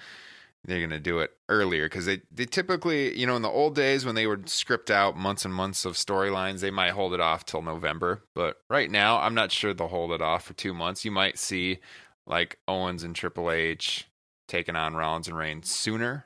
[0.65, 3.75] they're going to do it earlier because they, they typically, you know, in the old
[3.75, 7.19] days when they would script out months and months of storylines, they might hold it
[7.19, 8.23] off till November.
[8.33, 11.05] But right now, I'm not sure they'll hold it off for two months.
[11.05, 11.79] You might see
[12.25, 14.07] like Owens and Triple H
[14.47, 16.25] taking on Rollins and Reigns sooner.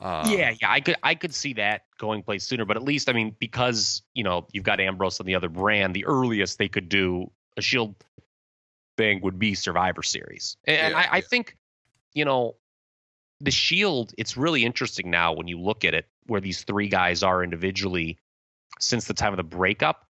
[0.00, 3.08] Um, yeah, yeah, I could I could see that going place sooner, but at least
[3.08, 6.68] I mean because you know you've got Ambrose on the other brand, the earliest they
[6.68, 7.96] could do a Shield
[8.96, 11.56] thing would be Survivor Series, and yeah, I, I think
[12.14, 12.54] you know
[13.40, 17.22] the Shield, it's really interesting now when you look at it, where these three guys
[17.22, 18.18] are individually
[18.80, 20.04] since the time of the breakup.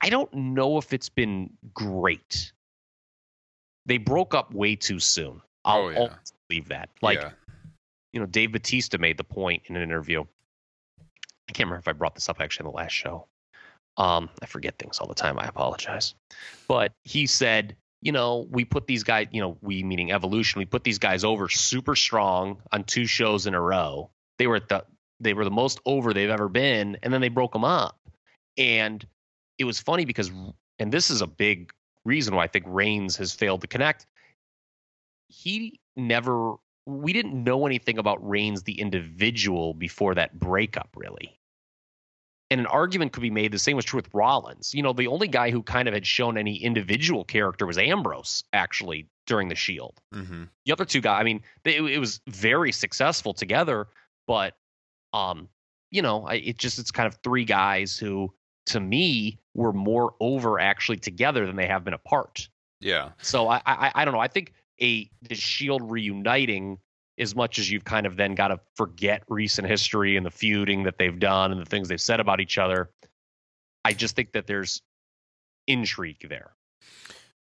[0.00, 2.52] I don't know if it's been great.
[3.86, 5.40] They broke up way too soon.
[5.64, 6.08] I'll, oh, yeah.
[6.50, 6.90] leave that.
[7.02, 7.30] Like, yeah.
[8.12, 10.24] you know, Dave Batista made the point in an interview.
[11.48, 13.26] I can't remember if I brought this up actually in the last show.
[13.96, 15.38] Um, I forget things all the time.
[15.38, 16.14] I apologize.
[16.68, 20.66] But he said, you know, we put these guys, you know, we meaning evolution, we
[20.66, 24.10] put these guys over super strong on two shows in a row.
[24.38, 24.84] They were at the
[25.20, 27.98] they were the most over they've ever been, and then they broke them up.
[28.58, 29.04] And
[29.58, 30.30] it was funny because,
[30.78, 31.72] and this is a big
[32.04, 34.06] reason why I think Reigns has failed to connect.
[35.28, 36.54] He never,
[36.84, 41.38] we didn't know anything about Reigns the individual before that breakup, really.
[42.50, 43.50] And an argument could be made.
[43.50, 44.72] The same was true with Rollins.
[44.72, 48.44] You know, the only guy who kind of had shown any individual character was Ambrose,
[48.52, 50.00] actually, during the Shield.
[50.14, 50.44] Mm-hmm.
[50.64, 53.88] The other two guys, I mean, they, it was very successful together,
[54.28, 54.54] but,
[55.12, 55.48] um,
[55.90, 58.32] you know, I, it just it's kind of three guys who,
[58.66, 62.48] to me, were more over actually together than they have been apart.
[62.80, 63.10] Yeah.
[63.22, 64.20] So I, I, I don't know.
[64.20, 66.78] I think a the Shield reuniting
[67.18, 70.82] as much as you've kind of then got to forget recent history and the feuding
[70.84, 72.90] that they've done and the things they've said about each other.
[73.84, 74.82] I just think that there's
[75.66, 76.52] intrigue there.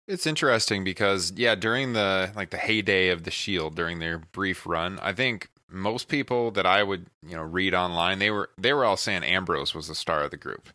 [0.07, 4.67] It's interesting because yeah, during the like the heyday of the Shield during their brief
[4.67, 8.73] run, I think most people that I would you know read online they were they
[8.75, 10.69] were all saying Ambrose was the star of the group.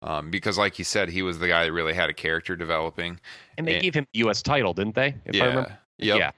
[0.00, 3.18] Um, because, like you said, he was the guy that really had a character developing.
[3.56, 4.42] And they And- gave him the U.S.
[4.42, 5.16] title, didn't they?
[5.24, 5.76] If I remember.
[5.98, 6.14] yeah.
[6.14, 6.18] Yep.
[6.18, 6.30] Yeah.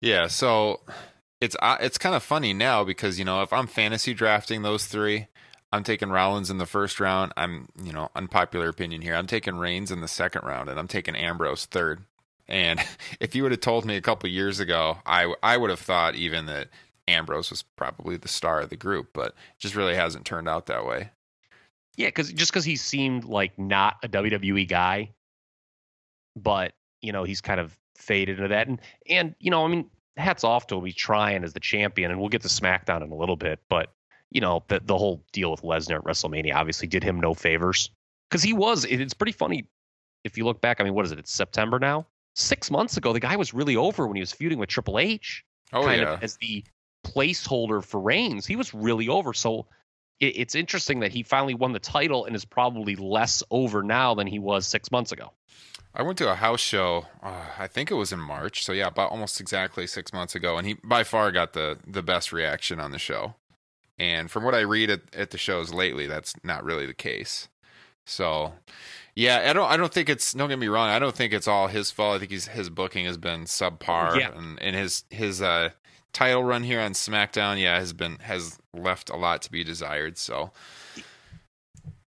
[0.00, 0.26] Yeah.
[0.26, 0.80] So
[1.42, 5.26] it's it's kind of funny now because you know if I'm fantasy drafting those three,
[5.72, 7.32] I'm taking Rollins in the first round.
[7.36, 9.16] I'm you know unpopular opinion here.
[9.16, 12.04] I'm taking Reigns in the second round, and I'm taking Ambrose third.
[12.46, 12.80] And
[13.20, 16.14] if you would have told me a couple years ago, I I would have thought
[16.14, 16.68] even that
[17.08, 20.66] Ambrose was probably the star of the group, but it just really hasn't turned out
[20.66, 21.10] that way.
[21.96, 25.10] Yeah, because just because he seemed like not a WWE guy,
[26.36, 29.90] but you know he's kind of faded into that, and and you know I mean
[30.16, 30.84] hats off to him.
[30.84, 33.92] He's trying as the champion, and we'll get to SmackDown in a little bit, but
[34.30, 37.90] you know the the whole deal with Lesnar at WrestleMania obviously did him no favors
[38.30, 38.84] because he was.
[38.84, 39.66] it- It's pretty funny
[40.24, 40.80] if you look back.
[40.80, 41.18] I mean, what is it?
[41.18, 42.06] It's September now.
[42.34, 45.44] Six months ago, the guy was really over when he was feuding with Triple H
[45.72, 46.64] Oh kind yeah, of as the
[47.04, 48.46] placeholder for Reigns.
[48.46, 49.32] He was really over.
[49.34, 49.66] So
[50.20, 54.14] it, it's interesting that he finally won the title and is probably less over now
[54.14, 55.32] than he was six months ago.
[55.94, 57.06] I went to a house show.
[57.22, 58.64] Uh, I think it was in March.
[58.64, 62.02] So yeah, about almost exactly six months ago, and he by far got the the
[62.02, 63.34] best reaction on the show.
[63.98, 67.48] And from what I read at, at the shows lately, that's not really the case.
[68.06, 68.54] So
[69.14, 70.88] yeah, I don't I don't think it's don't get me wrong.
[70.88, 72.16] I don't think it's all his fault.
[72.16, 74.32] I think he's his booking has been subpar, Yeah.
[74.36, 75.70] and and his his uh,
[76.14, 80.16] title run here on SmackDown, yeah, has been has left a lot to be desired.
[80.18, 80.50] So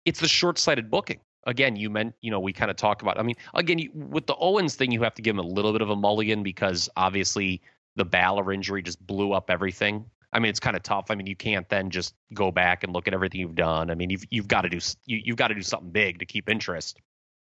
[0.06, 1.20] It's the short-sighted booking.
[1.46, 3.18] Again, you meant you know we kind of talk about.
[3.18, 5.72] I mean, again, you, with the Owens thing, you have to give him a little
[5.72, 7.60] bit of a mulligan because obviously
[7.96, 10.06] the Balor injury just blew up everything.
[10.32, 11.10] I mean, it's kind of tough.
[11.10, 13.90] I mean, you can't then just go back and look at everything you've done.
[13.90, 16.26] I mean, you've you've got to do you, you've got to do something big to
[16.26, 17.00] keep interest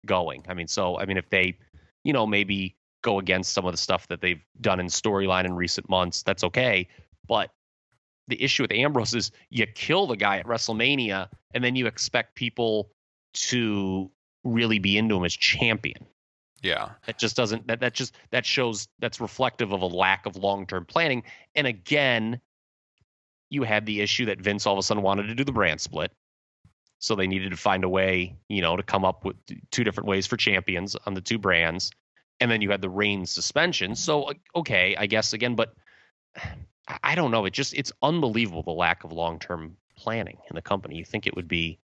[0.05, 0.43] going.
[0.49, 1.57] I mean, so I mean, if they,
[2.03, 5.53] you know, maybe go against some of the stuff that they've done in storyline in
[5.53, 6.87] recent months, that's okay.
[7.27, 7.51] But
[8.27, 12.35] the issue with Ambrose is you kill the guy at WrestleMania, and then you expect
[12.35, 12.89] people
[13.35, 14.09] to
[14.43, 16.05] really be into him as champion.
[16.61, 20.35] yeah, That just doesn't that that just that shows that's reflective of a lack of
[20.35, 21.23] long-term planning.
[21.55, 22.39] And again,
[23.49, 25.79] you had the issue that Vince all of a sudden wanted to do the brand
[25.81, 26.11] split.
[26.99, 29.35] So they needed to find a way, you know, to come up with
[29.71, 31.91] two different ways for champions on the two brands.
[32.39, 33.95] And then you had the Reigns suspension.
[33.95, 35.75] So uh, okay, I guess again, but
[36.35, 37.45] I- I don't know.
[37.45, 40.95] It just it's unbelievable the lack of long-term planning in the company.
[40.97, 41.79] You think it would be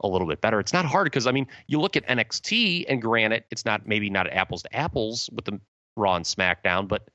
[0.00, 0.60] a little bit better.
[0.60, 4.10] It's not hard because I mean, you look at NXT and granted, it's not maybe
[4.10, 5.60] not apples to apples with the
[5.96, 7.08] Raw and SmackDown, but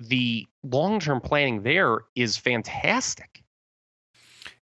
[0.00, 3.42] the long-term planning there is fantastic.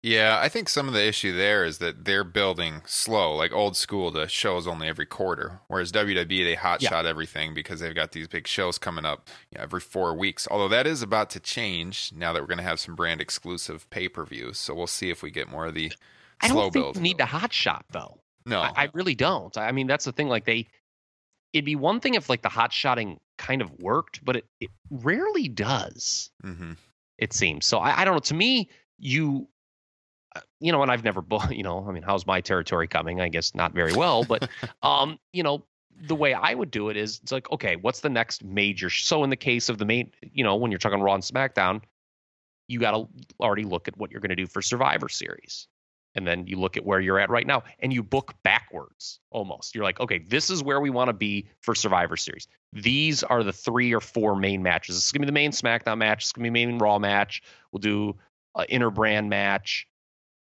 [0.03, 3.77] Yeah, I think some of the issue there is that they're building slow, like old
[3.77, 5.61] school to shows only every quarter.
[5.69, 9.65] Whereas WWE, they hotshot everything because they've got these big shows coming up you know,
[9.65, 10.49] every four weeks.
[10.51, 13.89] Although that is about to change now that we're going to have some brand exclusive
[13.91, 14.59] pay per views.
[14.59, 15.93] So we'll see if we get more of the
[16.43, 16.97] I don't think build.
[16.97, 18.21] you need to hot shot though.
[18.47, 19.57] No, I, I really don't.
[19.57, 20.29] I mean, that's the thing.
[20.29, 20.67] Like they,
[21.53, 24.71] it'd be one thing if like the hot shotting kind of worked, but it, it
[24.91, 26.31] rarely does.
[26.43, 26.73] hmm
[27.19, 27.79] It seems so.
[27.79, 28.21] I, I don't know.
[28.21, 29.49] To me, you,
[30.35, 33.21] uh, you know, and I've never, you know, I mean, how's my territory coming?
[33.21, 34.49] I guess not very well, but,
[34.83, 35.65] um, you know,
[36.03, 38.89] the way I would do it is it's like, okay, what's the next major?
[38.89, 41.83] So in the case of the main, you know, when you're talking Raw and SmackDown,
[42.69, 43.09] you got to
[43.41, 45.67] already look at what you're going to do for Survivor Series.
[46.15, 49.75] And then you look at where you're at right now and you book backwards almost.
[49.75, 52.49] You're like, okay, this is where we want to be for Survivor Series.
[52.73, 54.97] These are the three or four main matches.
[54.97, 56.25] This is going to be the main SmackDown match.
[56.25, 57.43] It's going to be the main Raw match.
[57.71, 58.17] We'll do
[58.57, 59.87] an interbrand match.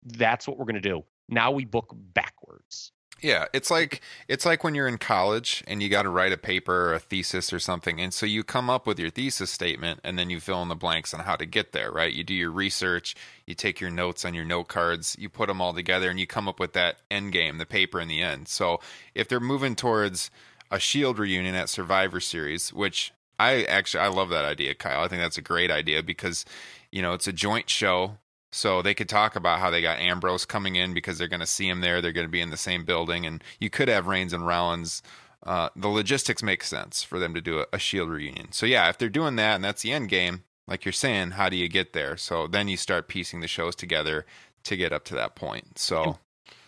[0.04, 1.04] That's what we're going to do.
[1.28, 2.92] Now we book backwards.
[3.22, 6.38] Yeah, it's like it's like when you're in college and you got to write a
[6.38, 10.00] paper or a thesis or something, and so you come up with your thesis statement,
[10.04, 11.90] and then you fill in the blanks on how to get there.
[11.92, 12.12] Right?
[12.12, 13.14] You do your research,
[13.46, 16.26] you take your notes on your note cards, you put them all together, and you
[16.26, 18.48] come up with that end game, the paper in the end.
[18.48, 18.80] So
[19.14, 20.30] if they're moving towards
[20.70, 25.02] a Shield reunion at Survivor Series, which I actually I love that idea, Kyle.
[25.02, 26.44] I think that's a great idea because
[26.90, 28.18] you know it's a joint show
[28.52, 31.46] so they could talk about how they got Ambrose coming in because they're going to
[31.46, 32.00] see him there.
[32.00, 35.02] They're going to be in the same building, and you could have Reigns and Rollins.
[35.42, 38.52] Uh, the logistics make sense for them to do a, a, Shield reunion.
[38.52, 41.48] So yeah, if they're doing that and that's the end game, like you're saying, how
[41.48, 42.18] do you get there?
[42.18, 44.26] So then you start piecing the shows together
[44.64, 45.78] to get up to that point.
[45.78, 46.02] So.
[46.02, 46.14] And,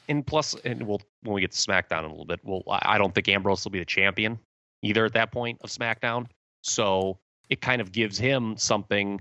[0.09, 2.97] and plus, and we'll when we get to SmackDown in a little bit, well, I
[2.97, 4.39] don't think Ambrose will be the champion
[4.83, 6.27] either at that point of SmackDown.
[6.63, 7.19] So
[7.51, 9.21] it kind of gives him something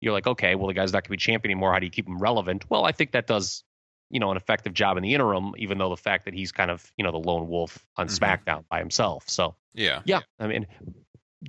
[0.00, 1.72] you're like, okay, well, the guy's not going to be champion anymore.
[1.72, 2.68] How do you keep him relevant?
[2.70, 3.64] Well, I think that does,
[4.10, 6.70] you know, an effective job in the interim, even though the fact that he's kind
[6.70, 8.24] of, you know, the lone wolf on mm-hmm.
[8.24, 9.24] SmackDown by himself.
[9.28, 10.20] So yeah, yeah.
[10.38, 10.66] I mean,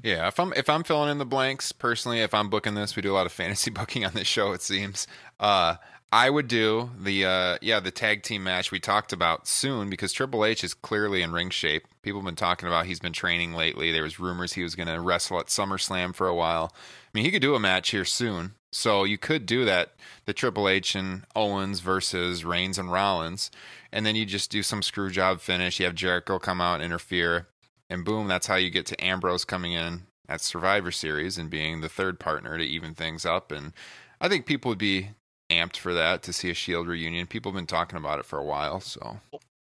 [0.03, 0.27] yeah.
[0.27, 3.11] If I'm if I'm filling in the blanks personally, if I'm booking this, we do
[3.11, 4.51] a lot of fantasy booking on this show.
[4.51, 5.07] It seems.
[5.39, 5.75] Uh,
[6.13, 10.11] I would do the uh, yeah the tag team match we talked about soon because
[10.11, 11.87] Triple H is clearly in ring shape.
[12.01, 13.91] People have been talking about he's been training lately.
[13.91, 16.73] There was rumors he was going to wrestle at SummerSlam for a while.
[17.13, 18.54] I mean, he could do a match here soon.
[18.74, 19.95] So you could do that
[20.26, 23.52] the Triple H and Owens versus Reigns and Rollins,
[23.91, 25.78] and then you just do some screw job finish.
[25.80, 27.47] You have Jericho come out and interfere,
[27.89, 31.82] and boom, that's how you get to Ambrose coming in at Survivor Series and being
[31.82, 33.52] the third partner to even things up.
[33.52, 33.74] And
[34.21, 35.10] I think people would be
[35.50, 37.28] amped for that to see a Shield reunion.
[37.28, 39.19] People have been talking about it for a while, so.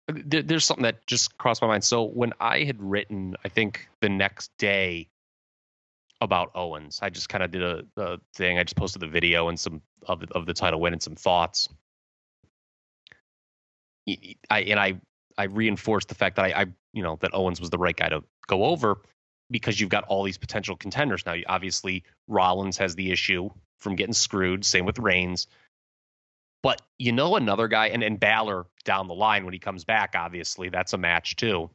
[0.09, 1.85] There's something that just crossed my mind.
[1.85, 5.09] So when I had written, I think the next day
[6.21, 6.99] about Owens.
[7.03, 8.59] I just kind of did a, a, thing.
[8.59, 11.15] I just posted the video and some of the, of the title win and some
[11.15, 11.69] thoughts.
[14.51, 15.01] I and I
[15.37, 18.09] I reinforced the fact that I, I you know that Owens was the right guy
[18.09, 18.99] to go over
[19.51, 21.37] because you've got all these potential contenders now.
[21.49, 24.65] Obviously, Rollins has the issue from getting screwed.
[24.65, 25.47] Same with Reigns.
[26.63, 30.15] But you know another guy, and, and Balor down the line when he comes back,
[30.17, 31.71] obviously, that's a match too.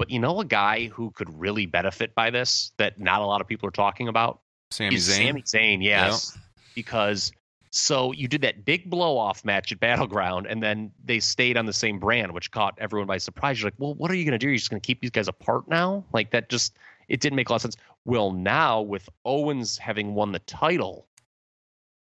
[0.00, 3.42] But you know a guy who could really benefit by this that not a lot
[3.42, 4.40] of people are talking about?
[4.70, 5.26] Sami Zayn.
[5.26, 6.32] Sami Zayn, yes.
[6.34, 6.44] Yep.
[6.74, 7.32] Because
[7.70, 11.66] so you did that big blow off match at Battleground, and then they stayed on
[11.66, 13.60] the same brand, which caught everyone by surprise.
[13.60, 14.48] You're like, well, what are you going to do?
[14.48, 16.02] You're just going to keep these guys apart now?
[16.14, 17.76] Like that just it didn't make a lot of sense.
[18.06, 21.08] Well, now with Owens having won the title,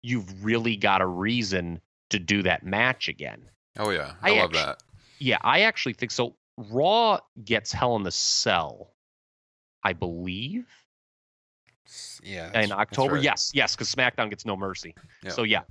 [0.02, 3.40] you've really got a reason to do that match again.
[3.78, 4.82] Oh yeah, I, I love actually, that.
[5.18, 6.34] Yeah, I actually think so.
[6.70, 8.92] Raw gets Hell in the Cell,
[9.82, 10.66] I believe.
[12.22, 12.60] Yeah.
[12.60, 13.22] In October, right.
[13.22, 14.94] yes, yes, because SmackDown gets No Mercy.
[15.28, 15.62] So yeah,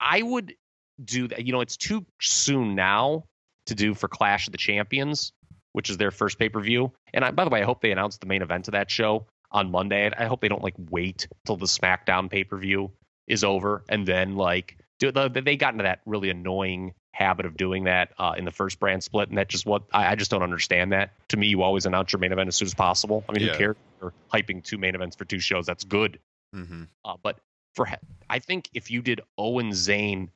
[0.00, 0.54] I would
[1.02, 1.44] do that.
[1.44, 3.24] You know, it's too soon now
[3.66, 5.32] to do for Clash of the Champions,
[5.72, 6.92] which is their first pay per view.
[7.12, 9.26] And I, by the way, I hope they announce the main event of that show
[9.50, 10.10] on Monday.
[10.16, 12.92] I hope they don't like wait till the SmackDown pay per view
[13.26, 15.44] is over and then like do it.
[15.44, 19.02] they got into that really annoying habit of doing that uh, in the first brand
[19.02, 21.10] split, and that just what I, I, just don't understand that.
[21.30, 23.24] To me, you always announce your main event as soon as possible.
[23.28, 23.52] I mean, yeah.
[23.52, 23.76] who cares?
[24.00, 25.66] You're hyping two main events for two shows.
[25.66, 26.20] That's good.
[26.54, 26.84] Mm-hmm.
[27.04, 27.40] Uh, but
[27.74, 27.88] for
[28.30, 30.28] I think if you did Owen Zayn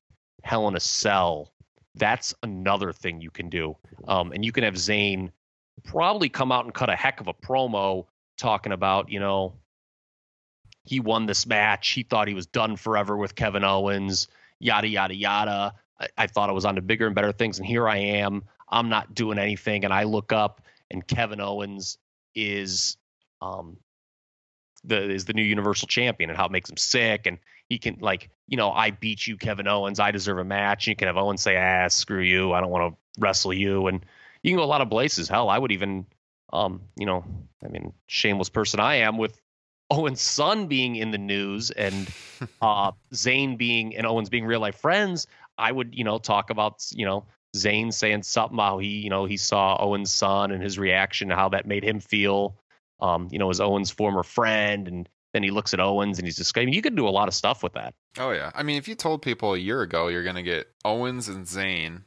[0.42, 1.52] Hell in a Cell,
[1.94, 3.76] that's another thing you can do.
[4.08, 5.30] Um, and you can have Zayn
[5.84, 8.06] probably come out and cut a heck of a promo
[8.38, 9.54] talking about, you know,
[10.84, 11.90] he won this match.
[11.90, 14.26] He thought he was done forever with Kevin Owens,
[14.58, 15.74] yada, yada, yada.
[16.00, 18.44] I, I thought I was on to bigger and better things, and here I am.
[18.68, 21.98] I'm not doing anything, and I look up, and Kevin Owens
[22.34, 22.96] is
[23.40, 23.76] um
[24.84, 27.98] the is the new Universal Champion, and how it makes him sick, and he can
[28.00, 30.00] like you know I beat you, Kevin Owens.
[30.00, 30.86] I deserve a match.
[30.86, 32.52] And you can have Owens say, ah, screw you.
[32.52, 34.04] I don't want to wrestle you, and
[34.42, 35.28] you can go a lot of places.
[35.28, 36.06] Hell, I would even
[36.52, 37.24] um you know
[37.64, 39.40] I mean shameless person I am with
[39.92, 42.08] Owens' son being in the news and
[42.62, 45.26] uh, Zayn being and Owens being real life friends,
[45.58, 49.24] I would, you know, talk about, you know, Zayn saying something how he, you know,
[49.24, 52.56] he saw Owens' son and his reaction, and how that made him feel.
[53.00, 56.36] Um, you know, as Owens' former friend, and then he looks at Owens and he's
[56.36, 57.94] just, I mean, you could do a lot of stuff with that.
[58.18, 60.68] Oh yeah, I mean, if you told people a year ago you're going to get
[60.84, 62.02] Owens and Zayn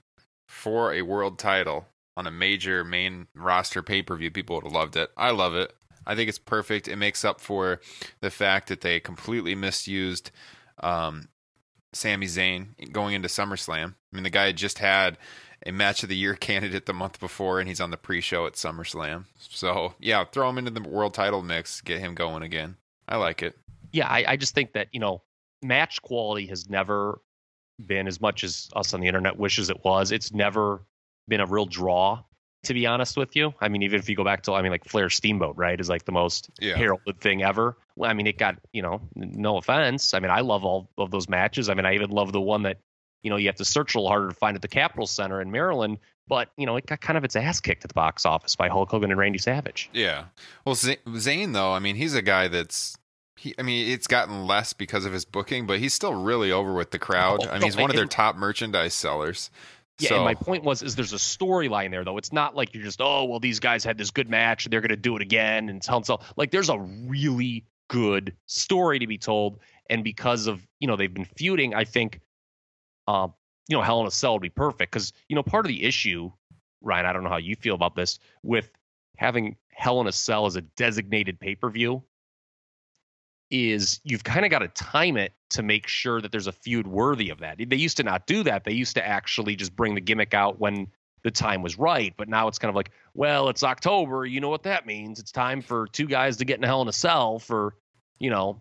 [0.47, 4.73] for a world title on a major main roster pay per view, people would have
[4.73, 5.09] loved it.
[5.17, 5.73] I love it.
[6.07, 6.87] I think it's perfect.
[6.87, 7.81] It makes up for
[8.21, 10.31] the fact that they completely misused
[10.81, 11.29] um,
[11.95, 13.93] Sami Zayn going into SummerSlam.
[13.93, 15.17] I mean, the guy had just had
[15.65, 18.53] a match of the year candidate the month before, and he's on the pre-show at
[18.53, 19.25] SummerSlam.
[19.37, 22.75] So yeah, throw him into the world title mix, get him going again.
[23.07, 23.57] I like it.
[23.91, 25.21] Yeah, I, I just think that you know,
[25.63, 27.21] match quality has never
[27.85, 30.11] been as much as us on the internet wishes it was.
[30.11, 30.81] It's never
[31.27, 32.23] been a real draw.
[32.65, 34.71] To be honest with you, I mean, even if you go back to, I mean,
[34.71, 36.75] like Flair Steamboat, right, is like the most Yeah.
[36.75, 37.77] heralded thing ever.
[37.95, 40.13] Well, I mean, it got, you know, no offense.
[40.13, 41.69] I mean, I love all of those matches.
[41.69, 42.77] I mean, I even love the one that,
[43.23, 45.41] you know, you have to search a little harder to find at the Capitol Center
[45.41, 45.97] in Maryland.
[46.27, 48.67] But you know, it got kind of its ass kicked at the box office by
[48.67, 49.89] Hulk Hogan and Randy Savage.
[49.93, 50.25] Yeah.
[50.65, 52.97] Well, Z- Zayn though, I mean, he's a guy that's
[53.35, 53.53] he.
[53.59, 56.89] I mean, it's gotten less because of his booking, but he's still really over with
[56.89, 57.45] the crowd.
[57.45, 59.51] Oh, I mean, he's one of their top merchandise sellers.
[59.99, 62.17] Yeah, so, and my point was, is there's a storyline there though.
[62.17, 64.81] It's not like you're just, oh, well, these guys had this good match, and they're
[64.81, 66.19] gonna do it again, and tell so.
[66.35, 71.13] Like, there's a really good story to be told, and because of you know they've
[71.13, 72.19] been feuding, I think,
[73.07, 73.27] uh,
[73.67, 75.83] you know, Hell in a Cell would be perfect because you know part of the
[75.83, 76.31] issue,
[76.81, 77.05] Ryan.
[77.05, 78.69] I don't know how you feel about this with
[79.17, 82.03] having Hell in a Cell as a designated pay per view.
[83.51, 86.87] Is you've kind of got to time it to make sure that there's a feud
[86.87, 87.57] worthy of that.
[87.57, 88.63] They used to not do that.
[88.63, 90.87] They used to actually just bring the gimmick out when
[91.23, 92.13] the time was right.
[92.17, 94.25] But now it's kind of like, well, it's October.
[94.25, 95.19] You know what that means?
[95.19, 97.75] It's time for two guys to get in hell in a cell for,
[98.19, 98.59] you know,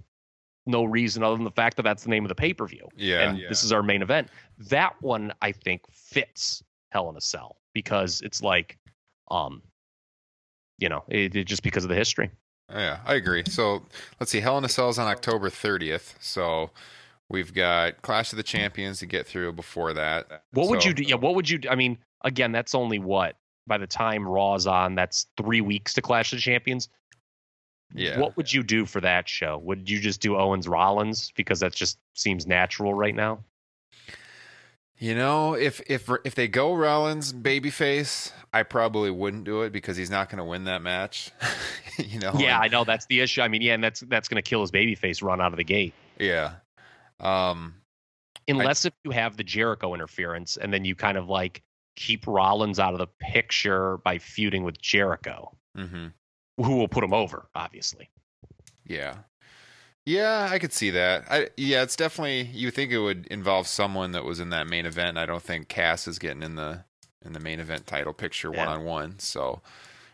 [0.66, 2.88] no reason other than the fact that that's the name of the pay per view.
[2.96, 3.48] Yeah, and yeah.
[3.48, 4.28] this is our main event.
[4.58, 8.78] That one I think fits Hell in a Cell because it's like,
[9.30, 9.62] um,
[10.78, 12.30] you know, it, it just because of the history.
[12.70, 13.44] Oh, Yeah, I agree.
[13.48, 13.82] So
[14.20, 14.40] let's see.
[14.40, 16.14] Hell in a Cell is on October 30th.
[16.20, 16.70] So
[17.28, 20.42] we've got Clash of the Champions to get through before that.
[20.52, 21.02] What would you do?
[21.02, 21.68] Yeah, what would you do?
[21.68, 23.36] I mean, again, that's only what
[23.66, 26.88] by the time Raw's on, that's three weeks to Clash of the Champions.
[27.94, 28.18] Yeah.
[28.18, 29.58] What would you do for that show?
[29.58, 33.40] Would you just do Owens Rollins because that just seems natural right now?
[34.98, 39.96] You know, if if if they go Rollins babyface, I probably wouldn't do it because
[39.96, 41.32] he's not going to win that match.
[41.98, 42.32] you know.
[42.38, 43.42] yeah, and- I know that's the issue.
[43.42, 45.64] I mean, yeah, and that's that's going to kill his babyface run out of the
[45.64, 45.94] gate.
[46.18, 46.54] yeah.
[47.20, 47.74] Um.
[48.46, 51.62] Unless if you have the Jericho interference and then you kind of like
[51.96, 56.08] keep Rollins out of the picture by feuding with Jericho, hmm
[56.56, 58.10] who will put him over, obviously.
[58.86, 59.16] Yeah.
[60.06, 61.24] Yeah, I could see that.
[61.30, 64.84] I yeah, it's definitely you think it would involve someone that was in that main
[64.86, 65.16] event.
[65.16, 66.84] I don't think Cass is getting in the
[67.24, 69.18] in the main event title picture one on one.
[69.18, 69.62] So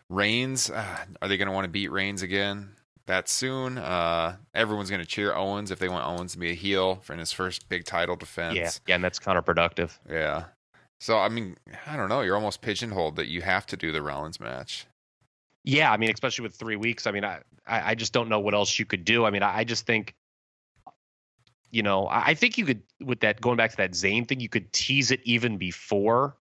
[0.09, 2.77] Reigns, uh, are they going to want to beat Reigns again
[3.07, 3.79] that soon?
[3.79, 7.13] Uh, everyone's going to cheer Owens if they want Owens to be a heel for
[7.13, 8.57] in his first big title defense.
[8.57, 9.99] Yeah, yeah, and that's counterproductive.
[10.09, 10.45] Yeah.
[11.01, 12.21] So I mean, I don't know.
[12.21, 14.87] You're almost pigeonholed that you have to do the Rollins match.
[15.65, 17.07] Yeah, I mean, especially with three weeks.
[17.07, 19.25] I mean, I, I just don't know what else you could do.
[19.25, 20.15] I mean, I, just think,
[21.71, 24.49] you know, I, think you could with that going back to that Zayn thing, you
[24.49, 26.37] could tease it even before.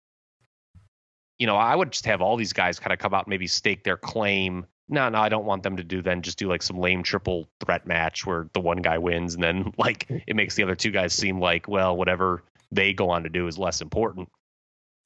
[1.39, 3.47] You know, I would just have all these guys kind of come out and maybe
[3.47, 4.65] stake their claim.
[4.87, 7.47] No, no, I don't want them to do then just do like some lame triple
[7.59, 10.91] threat match where the one guy wins and then like it makes the other two
[10.91, 14.29] guys seem like, well, whatever they go on to do is less important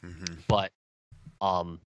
[0.01, 0.71] hmm but
[1.41, 1.79] um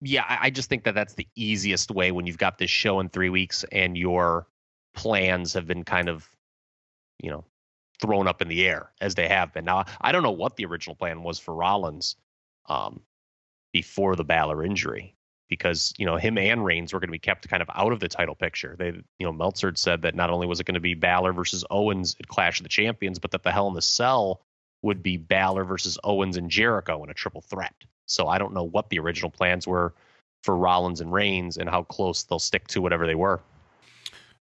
[0.00, 3.00] yeah I, I just think that that's the easiest way when you've got this show
[3.00, 4.46] in three weeks and your
[4.94, 6.28] plans have been kind of
[7.22, 7.44] you know
[8.00, 10.64] thrown up in the air as they have been now i don't know what the
[10.64, 12.16] original plan was for rollins
[12.66, 13.00] um
[13.72, 15.14] before the Balor injury
[15.48, 18.00] because you know him and Reigns were going to be kept kind of out of
[18.00, 18.76] the title picture.
[18.78, 21.64] They, you know, Meltzer said that not only was it going to be Balor versus
[21.70, 24.42] Owens at Clash of the Champions, but that the Hell in the Cell
[24.82, 27.74] would be Balor versus Owens and Jericho in a triple threat.
[28.08, 29.92] So I don't know what the original plans were
[30.44, 33.40] for Rollins and Reigns and how close they'll stick to whatever they were.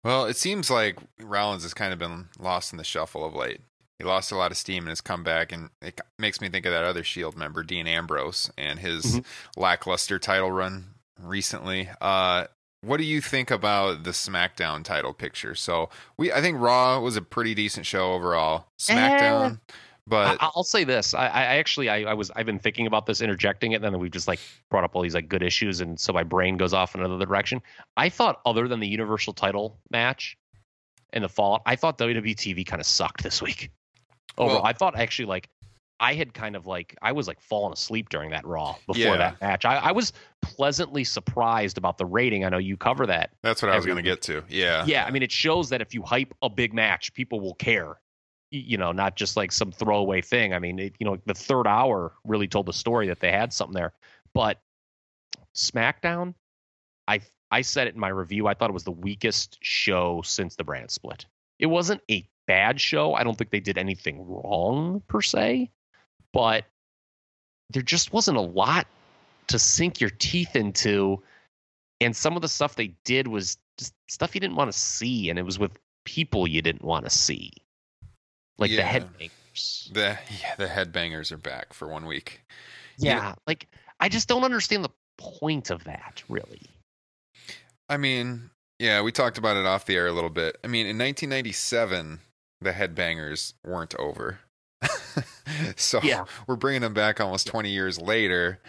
[0.04, 3.60] Well, it seems like Rollins has kind of been lost in the shuffle of late.
[3.98, 6.72] He lost a lot of steam in his comeback, and it makes me think of
[6.72, 9.24] that other Shield member, Dean Ambrose, and his Mhm.
[9.56, 11.88] lackluster title run recently.
[12.00, 12.46] Uh,
[12.80, 15.54] what do you think about the SmackDown title picture?
[15.54, 18.66] So we, I think Raw was a pretty decent show overall.
[18.80, 19.60] SmackDown,
[20.06, 23.06] but I, I'll say this: I, I actually, I, I was, I've been thinking about
[23.06, 24.40] this, interjecting it, and then we've just like
[24.70, 27.24] brought up all these like good issues, and so my brain goes off in another
[27.26, 27.62] direction.
[27.96, 30.36] I thought, other than the Universal Title match
[31.12, 33.70] and the Fallout, I thought WWE TV kind of sucked this week.
[34.38, 35.48] Overall, Well- I thought actually like
[36.00, 39.16] I had kind of like I was like falling asleep during that Raw before Yeah.
[39.18, 39.64] that match.
[39.64, 42.44] I, I was pleasantly surprised about the rating.
[42.44, 43.30] I know you cover that.
[43.42, 44.42] that's what I was going to get to.
[44.48, 47.54] Yeah, Yeah, I mean, it shows that if you hype a big match, people will
[47.54, 48.00] care.
[48.54, 50.52] You know, not just like some throwaway thing.
[50.52, 53.52] I mean, it, you know, the third hour really told the story that they had
[53.52, 53.94] something there.
[54.34, 54.60] But
[55.54, 56.34] SmackDown,
[57.08, 58.46] I I said it in my review.
[58.46, 61.24] I thought it was the weakest show since the brand split.
[61.58, 63.14] It wasn't a bad show.
[63.14, 65.70] I don't think they did anything wrong per se,
[66.32, 66.64] but
[67.70, 68.86] there just wasn't a lot
[69.48, 71.22] to sink your teeth into
[72.00, 75.30] and some of the stuff they did was just stuff you didn't want to see
[75.30, 77.52] and it was with people you didn't want to see
[78.62, 78.98] like the Yeah.
[79.00, 82.42] headbangers The yeah, the headbangers are back for one week.
[82.96, 83.68] Yeah, like
[84.00, 86.62] I just don't understand the point of that, really.
[87.88, 90.56] I mean, yeah, we talked about it off the air a little bit.
[90.64, 92.20] I mean, in 1997,
[92.60, 94.40] the headbangers weren't over.
[95.76, 96.24] so Yeah.
[96.46, 98.60] we're bringing them back almost 20 years later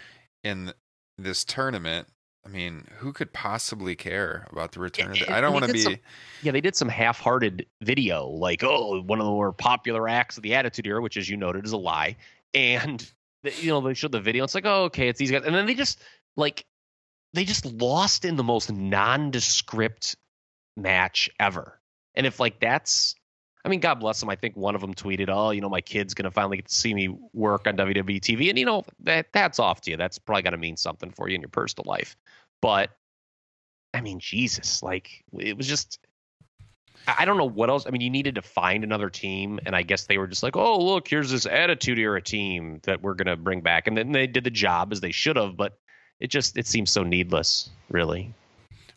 [0.42, 0.72] in
[1.16, 2.08] this tournament.
[2.44, 5.72] I mean, who could possibly care about the return of the, I don't want to
[5.72, 6.00] be did
[6.42, 10.42] Yeah, they did some half-hearted video, like, oh, one of the more popular acts of
[10.42, 12.16] the Attitude Era, which, as you noted, is a lie.
[12.52, 13.10] And
[13.42, 14.44] the, you know, they showed the video.
[14.44, 16.00] It's like, oh, okay, it's these guys, and then they just
[16.36, 16.66] like
[17.32, 20.16] they just lost in the most nondescript
[20.76, 21.80] match ever.
[22.14, 23.14] And if like that's,
[23.64, 24.30] I mean, God bless them.
[24.30, 26.74] I think one of them tweeted, "Oh, you know, my kid's gonna finally get to
[26.74, 29.96] see me work on WWE TV," and you know that that's off to you.
[29.96, 32.16] That's probably gonna mean something for you in your personal life.
[32.64, 32.88] But
[33.92, 35.98] I mean, Jesus, like it was just.
[37.06, 37.84] I don't know what else.
[37.86, 40.56] I mean, you needed to find another team, and I guess they were just like,
[40.56, 44.26] "Oh, look, here's this Attitude Era team that we're gonna bring back," and then they
[44.26, 45.58] did the job as they should have.
[45.58, 45.78] But
[46.20, 48.32] it just it seems so needless, really.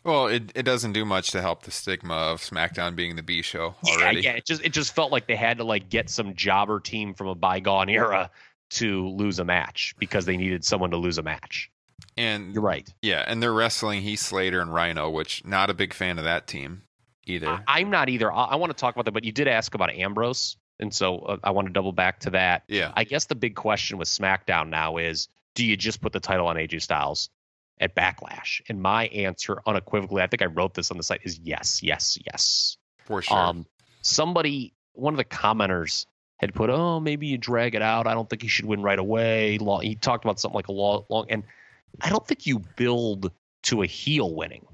[0.02, 3.42] Well, it it doesn't do much to help the stigma of SmackDown being the B
[3.42, 4.22] show already.
[4.22, 4.36] Yeah, yeah.
[4.38, 7.26] It just it just felt like they had to like get some jobber team from
[7.26, 8.30] a bygone era
[8.70, 11.70] to lose a match because they needed someone to lose a match.
[12.18, 12.92] And You're right.
[13.00, 16.48] yeah, and they're wrestling Heath Slater and Rhino, which not a big fan of that
[16.48, 16.82] team
[17.26, 17.46] either.
[17.48, 18.32] I, I'm not either.
[18.32, 21.18] I, I want to talk about that, but you did ask about Ambrose, and so
[21.20, 22.64] uh, I want to double back to that.
[22.68, 22.92] yeah.
[22.96, 26.46] I guess the big question with SmackDown now is do you just put the title
[26.48, 27.30] on AJ Styles
[27.80, 28.62] at Backlash?
[28.68, 32.18] And my answer unequivocally, I think I wrote this on the site, is yes, yes,
[32.26, 32.76] yes.
[32.98, 33.36] For sure.
[33.36, 33.66] Um,
[34.02, 36.06] somebody, one of the commenters
[36.38, 38.06] had put, oh, maybe you drag it out.
[38.06, 39.58] I don't think he should win right away.
[39.58, 41.42] Long, he talked about something like a long, long, and
[42.00, 43.30] I don't think you build
[43.64, 44.66] to a heel winning.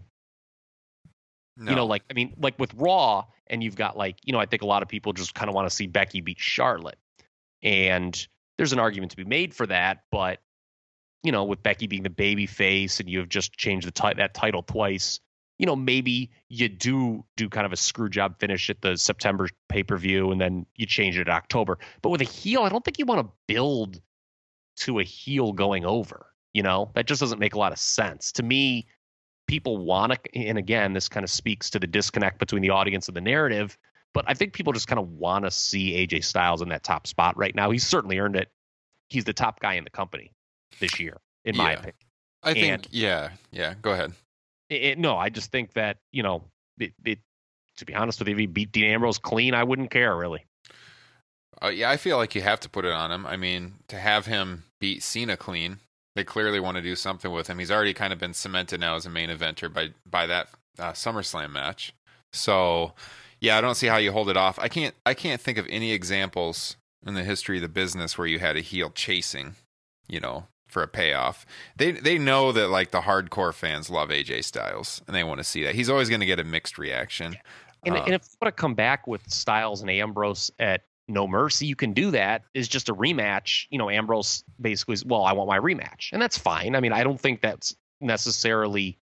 [1.57, 1.71] no.
[1.71, 4.47] You know, like I mean, like with Raw, and you've got like, you know, I
[4.47, 6.99] think a lot of people just kind of want to see Becky beat Charlotte,
[7.63, 8.27] and
[8.59, 10.41] there's an argument to be made for that, but
[11.23, 14.15] you know, with Becky being the baby face, and you have just changed the ti-
[14.19, 15.21] that title twice,
[15.59, 19.49] you know, maybe you do do kind of a screw job finish at the September
[19.69, 21.79] pay per view, and then you change it to October.
[22.03, 24.01] But with a heel, I don't think you want to build
[24.79, 26.27] to a heel going over.
[26.55, 28.87] You know, that just doesn't make a lot of sense to me
[29.47, 33.09] people want to and again this kind of speaks to the disconnect between the audience
[33.09, 33.77] and the narrative
[34.15, 37.07] but i think people just kind of want to see aj styles in that top
[37.07, 38.49] spot right now he's certainly earned it
[39.11, 40.33] he's the top guy in the company
[40.81, 41.95] this year in my opinion
[42.43, 43.75] I think and- yeah, yeah.
[43.83, 44.13] Go ahead.
[44.71, 46.45] It- it- no i just think that you know
[46.79, 47.19] it, it
[47.77, 50.43] to be honest with you if he beat dean ambrose clean i wouldn't care really
[51.63, 53.25] Uh, yeah, I feel like you have to put it on him.
[53.27, 55.79] I mean, to have him beat Cena clean,
[56.15, 57.59] they clearly want to do something with him.
[57.59, 60.49] He's already kind of been cemented now as a main eventer by by that
[60.79, 61.93] uh, SummerSlam match.
[62.33, 62.95] So,
[63.41, 64.59] yeah, I don't see how you hold it off.
[64.59, 68.27] I can't I can't think of any examples in the history of the business where
[68.27, 69.57] you had a heel chasing,
[70.09, 71.45] you know, for a payoff.
[71.77, 75.45] They they know that like the hardcore fans love AJ Styles and they want to
[75.45, 75.75] see that.
[75.75, 77.37] He's always going to get a mixed reaction.
[77.85, 81.27] And, Uh, and if you want to come back with Styles and Ambrose at No
[81.27, 82.43] Mercy, you can do that.
[82.55, 83.67] Is just a rematch.
[83.71, 86.75] You know, Ambrose basically is, well, I want my rematch, and that's fine.
[86.75, 88.99] I mean, I don't think that's necessarily.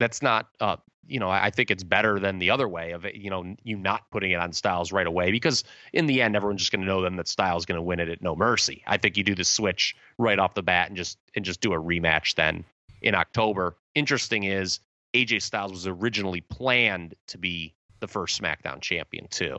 [0.00, 0.76] That's not, uh,
[1.06, 3.04] you know, I think it's better than the other way of.
[3.14, 6.60] You know, you not putting it on Styles right away because in the end, everyone's
[6.60, 8.82] just going to know then that Styles going to win it at No Mercy.
[8.86, 11.72] I think you do the switch right off the bat and just and just do
[11.72, 12.64] a rematch then
[13.02, 13.76] in October.
[13.94, 14.80] Interesting is
[15.14, 19.58] AJ Styles was originally planned to be the first SmackDown champion too.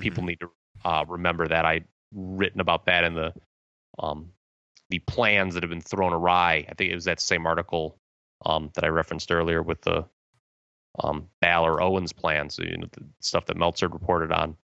[0.00, 0.50] People need to
[0.84, 1.64] uh, remember that.
[1.64, 1.82] I
[2.14, 3.34] written about that in the
[3.98, 4.30] um,
[4.90, 6.66] the plans that have been thrown awry.
[6.68, 7.98] I think it was that same article
[8.44, 10.04] um, that I referenced earlier with the
[10.98, 14.56] um, Balor Owens plans, you know, the stuff that Meltzer reported on.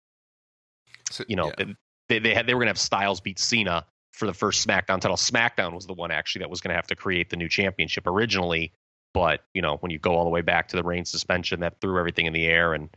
[1.11, 1.67] So- You know, yeah.
[2.09, 5.17] they they had they were gonna have Styles beat Cena for the first SmackDown title.
[5.17, 8.73] SmackDown was the one actually that was gonna have to create the new championship originally,
[9.15, 11.81] but you know when you go all the way back to the reign suspension, that
[11.81, 12.89] threw everything in the air, and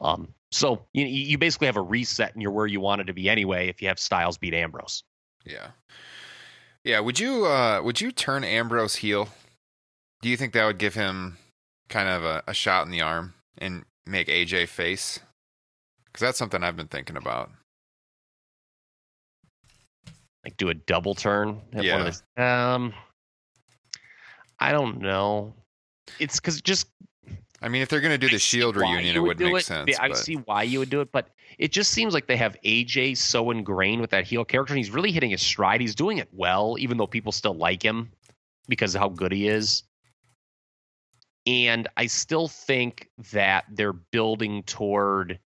[0.00, 3.28] um, so you you basically have a reset and you're where you wanted to be
[3.28, 5.02] anyway if you have Styles beat Ambrose.
[5.44, 5.68] Yeah.
[6.84, 9.28] Yeah, would you uh would you turn Ambrose heel?
[10.22, 11.38] Do you think that would give him
[11.88, 15.18] kind of a, a shot in the arm and make AJ face?
[16.12, 17.50] Cuz that's something I've been thinking about.
[20.44, 21.60] Like do a double turn.
[21.72, 21.96] at Yeah.
[21.96, 22.94] One of the, um,
[24.60, 25.54] I don't know.
[26.20, 26.86] It's because just
[27.64, 29.64] I mean, if they're going to do the Shield reunion, it would make it.
[29.64, 29.88] sense.
[29.88, 32.36] Yeah, I but- see why you would do it, but it just seems like they
[32.36, 35.80] have AJ so ingrained with that heel character, and he's really hitting his stride.
[35.80, 38.10] He's doing it well, even though people still like him
[38.68, 39.82] because of how good he is.
[41.46, 45.38] And I still think that they're building toward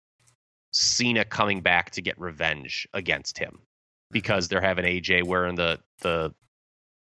[0.71, 3.59] Cena coming back to get revenge against him.
[4.09, 4.53] because mm-hmm.
[4.55, 6.33] they're having AJ wearing the the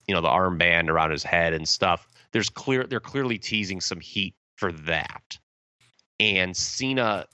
[0.08, 2.08] you know the armband around his head and stuff.
[2.32, 4.34] There's clear they're clearly teasing some heat
[4.64, 5.38] for that.
[6.22, 7.26] And Cena,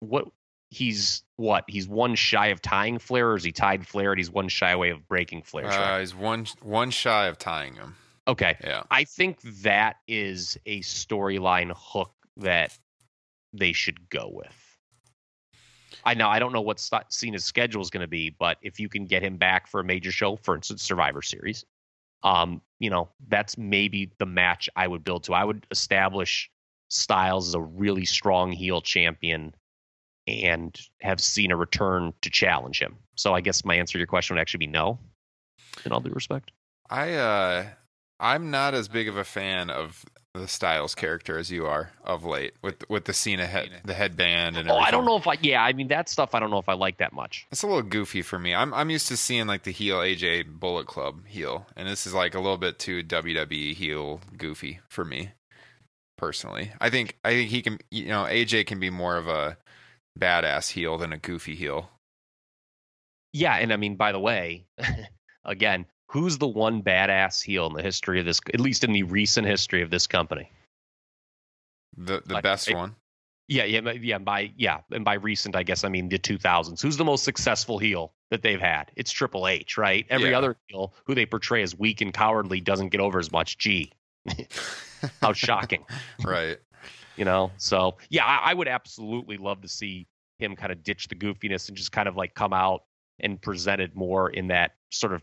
[0.00, 0.26] what
[0.68, 4.30] he's what he's one shy of tying Flair, or is he tied Flair and he's
[4.30, 5.70] one shy away of breaking Flair.
[5.70, 7.96] Uh, he's one one shy of tying him.
[8.28, 8.82] Okay, Yeah.
[8.90, 12.76] I think that is a storyline hook that
[13.54, 14.76] they should go with.
[16.04, 18.90] I know I don't know what Cena's schedule is going to be, but if you
[18.90, 21.64] can get him back for a major show, for instance, Survivor Series,
[22.22, 25.34] um, you know that's maybe the match I would build to.
[25.34, 26.50] I would establish
[26.88, 29.54] Styles as a really strong heel champion,
[30.26, 32.96] and have Cena return to challenge him.
[33.14, 34.98] So I guess my answer to your question would actually be no.
[35.84, 36.50] In all due respect.
[36.88, 37.66] I uh
[38.18, 40.04] I'm not as big of a fan of
[40.34, 44.56] the Styles character as you are of late with with the Cena head the headband
[44.56, 44.86] and Oh, everything.
[44.86, 45.36] I don't know if I.
[45.42, 46.34] Yeah, I mean that stuff.
[46.34, 47.46] I don't know if I like that much.
[47.50, 48.54] It's a little goofy for me.
[48.54, 52.14] I'm I'm used to seeing like the heel AJ Bullet Club heel, and this is
[52.14, 55.30] like a little bit too WWE heel goofy for me,
[56.16, 56.72] personally.
[56.80, 59.56] I think I think he can, you know, AJ can be more of a
[60.18, 61.90] badass heel than a goofy heel.
[63.32, 64.64] Yeah, and I mean, by the way,
[65.44, 68.40] again, who's the one badass heel in the history of this?
[68.52, 70.50] At least in the recent history of this company.
[71.96, 72.94] The the Like, best it- one.
[73.48, 74.18] Yeah, yeah, yeah.
[74.18, 76.80] By yeah, and by recent, I guess I mean the 2000s.
[76.80, 78.92] Who's the most successful heel that they've had?
[78.94, 80.06] It's Triple H, right?
[80.08, 80.38] Every Yeah.
[80.38, 83.58] other heel who they portray as weak and cowardly doesn't get over as much.
[83.58, 83.90] Gee,
[85.20, 85.84] how shocking.
[86.24, 86.58] right.
[87.16, 90.06] you know so yeah I, I would absolutely love to see
[90.38, 92.84] him kind of ditch the goofiness and just kind of like come out
[93.18, 95.22] and present it more in that sort of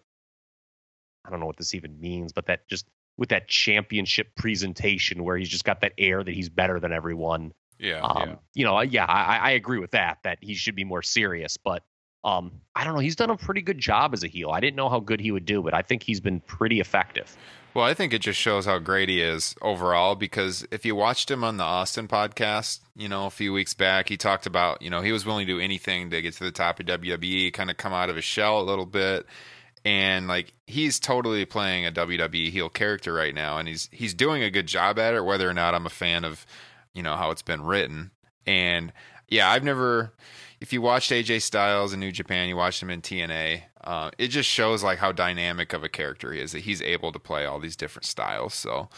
[1.27, 5.37] i don't know what this even means but that just with that championship presentation where
[5.37, 8.01] he's just got that air that he's better than everyone Yeah.
[8.01, 11.57] um, you know yeah I, I agree with that that he should be more serious
[11.57, 11.83] but
[12.23, 12.99] um, I don't know.
[12.99, 14.49] He's done a pretty good job as a heel.
[14.49, 17.37] I didn't know how good he would do, but I think he's been pretty effective.
[17.73, 21.31] Well, I think it just shows how great he is overall because if you watched
[21.31, 24.89] him on the Austin podcast, you know, a few weeks back, he talked about, you
[24.89, 27.69] know, he was willing to do anything to get to the top of WWE, kind
[27.69, 29.25] of come out of his shell a little bit.
[29.87, 34.43] And like he's totally playing a WWE heel character right now and he's he's doing
[34.43, 36.45] a good job at it whether or not I'm a fan of,
[36.93, 38.11] you know, how it's been written.
[38.45, 38.91] And
[39.29, 40.11] yeah, I've never
[40.59, 44.27] if you watched AJ Styles in New Japan, you watched him in TNA, uh, it
[44.27, 47.45] just shows like how dynamic of a character he is that he's able to play
[47.45, 48.55] all these different styles.
[48.55, 48.89] So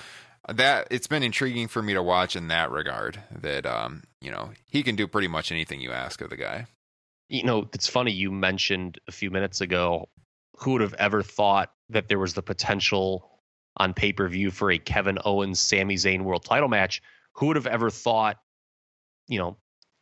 [0.51, 3.21] that it's been intriguing for me to watch in that regard.
[3.29, 6.65] That um, you know he can do pretty much anything you ask of the guy.
[7.27, 10.09] You know, it's funny you mentioned a few minutes ago
[10.59, 13.29] who would have ever thought that there was the potential
[13.77, 17.01] on pay per view for a Kevin Owens Sami Zayn world title match?
[17.33, 18.37] Who would have ever thought,
[19.27, 19.57] you know,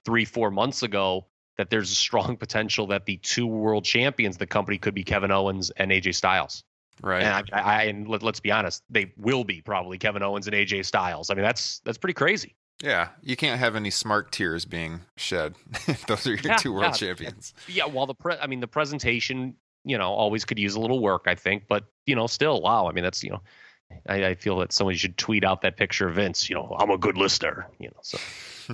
[0.06, 1.28] three, four months ago
[1.58, 5.32] that there's a strong potential that the two world champions the company could be Kevin
[5.32, 6.64] Owens and AJ Styles?
[7.04, 7.22] Right.
[7.22, 10.56] And I, I and let, let's be honest, they will be probably Kevin Owens and
[10.56, 11.30] AJ Styles.
[11.30, 12.56] I mean, that's that's pretty crazy.
[12.82, 15.54] yeah, you can't have any smart tears being shed.
[16.08, 16.92] Those are your Yeah, two world yeah.
[17.08, 17.54] champions.
[17.68, 19.56] Yeah, while the pre- I mean the presentation,
[19.88, 22.88] you know, always could use a little work, I think, but you know, still, wow.
[22.88, 23.42] I mean, that's you know,
[24.08, 26.50] I, I feel that somebody should tweet out that picture of Vince.
[26.50, 27.68] You know, I'm a good listener.
[27.80, 28.18] You know, so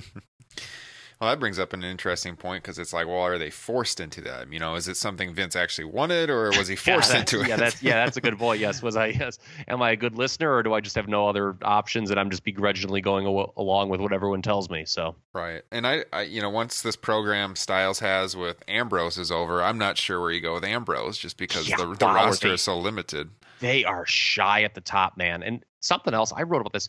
[1.20, 4.20] Well, that brings up an interesting point because it's like, well, are they forced into
[4.22, 4.52] that?
[4.52, 7.48] You know, is it something Vince actually wanted, or was he forced yeah, into it?
[7.48, 8.60] Yeah, that's yeah, that's a good point.
[8.60, 9.06] Yes, was I?
[9.06, 9.38] Yes,
[9.68, 12.30] am I a good listener, or do I just have no other options and I'm
[12.30, 14.84] just begrudgingly going aw- along with what everyone tells me?
[14.84, 15.62] So Right.
[15.72, 19.78] And I, I, you know, once this program Styles has with Ambrose is over, I'm
[19.78, 22.54] not sure where you go with Ambrose just because Yeah, the, the wow, roster they-
[22.54, 23.30] is so limited.
[23.60, 25.42] they are shy at the top, man.
[25.42, 26.88] And something else I wrote about this.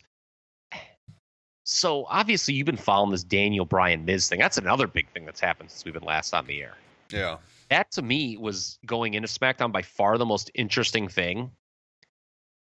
[1.68, 4.38] So obviously you've been following this Daniel Bryan Miz thing.
[4.38, 6.74] That's another big thing that's happened since we've been last on the air.
[7.10, 7.38] Yeah.
[7.70, 11.50] That to me was going into SmackDown by far the most interesting thing.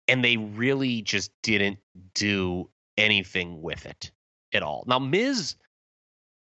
[0.08, 1.78] And they really just didn't
[2.16, 4.10] do anything with it
[4.52, 4.84] at all.
[4.88, 5.56] Now Miz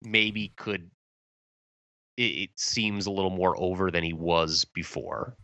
[0.02, 0.90] maybe could
[2.16, 5.36] it, it seems a little more over than he was before.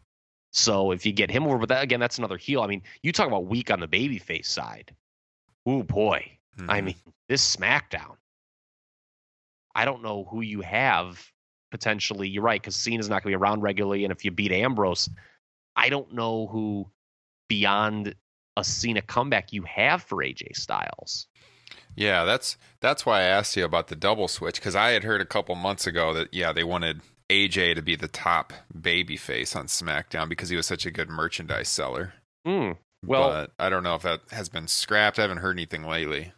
[0.50, 2.62] So if you get him over, but that again, that's another heel.
[2.62, 4.92] I mean, you talk about weak on the babyface side.
[5.68, 6.35] Ooh boy.
[6.58, 6.84] I Mhm.
[6.84, 6.96] mean,
[7.28, 8.16] this SmackDown.
[9.74, 11.30] I don't know who you have
[11.70, 12.28] potentially.
[12.28, 15.10] You're right, because Cena's not going to be around regularly, and if you beat Ambrose,
[15.76, 16.90] I don't know who
[17.48, 18.14] beyond
[18.56, 21.26] a Cena comeback you have for AJ Styles.
[21.94, 25.20] Yeah, that's that's why I asked you about the double switch because I had heard
[25.20, 29.56] a couple months ago that yeah they wanted AJ to be the top baby face
[29.56, 32.14] on SmackDown because he was such a good merchandise seller.
[32.46, 32.72] Hmm.
[33.04, 35.18] Well, but I don't know if that has been scrapped.
[35.18, 36.32] I haven't heard anything lately.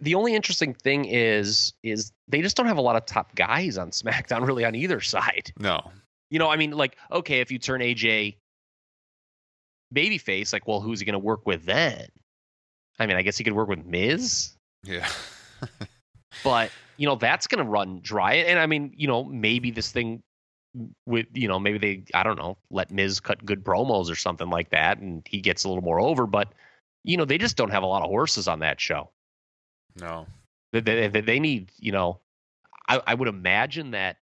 [0.00, 3.78] The only interesting thing is is they just don't have a lot of top guys
[3.78, 5.52] on SmackDown really on either side.
[5.58, 5.90] No.
[6.30, 8.36] You know, I mean, like, okay, if you turn AJ
[9.94, 12.08] babyface, like, well, who's he going to work with then?
[12.98, 15.08] I mean, I guess he could work with Miz, Yeah.
[16.44, 18.34] but you know that's going to run dry.
[18.34, 20.22] And I mean, you know, maybe this thing
[21.06, 24.50] with you know maybe they I don't know let Miz cut good promos or something
[24.50, 26.26] like that, and he gets a little more over.
[26.26, 26.52] But
[27.04, 29.10] you know, they just don't have a lot of horses on that show.
[30.00, 30.26] No.
[30.72, 32.20] They, they, they- need, you know,
[32.88, 34.18] I, I would imagine that,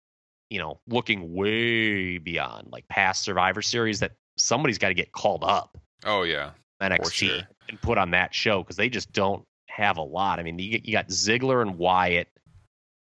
[0.50, 5.44] you know, looking way beyond like past Survivor Series, that somebody's got to get called
[5.44, 6.50] up Oh yeah.
[6.80, 7.40] NXT sure.
[7.68, 10.38] and put on that show because they just don't have a lot.
[10.38, 12.28] I mean, you, you got Ziggler and Wyatt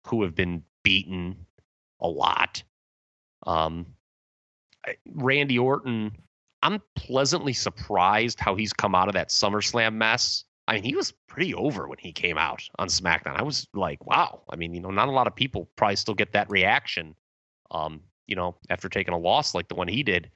[0.08, 1.36] who have been beaten
[2.00, 2.64] a lot.
[3.46, 3.86] Um,
[5.14, 6.12] Randy Orton,
[6.64, 10.44] I'm pleasantly surprised how he's come out of that SummerSlam mess.
[10.68, 13.36] I mean, he was pretty over when he came out on SmackDown.
[13.36, 14.42] I was like, wow.
[14.50, 17.16] I mean, you know, not a lot of people probably still get that reaction.
[17.72, 20.30] Um, you know, after taking a loss like the one he did.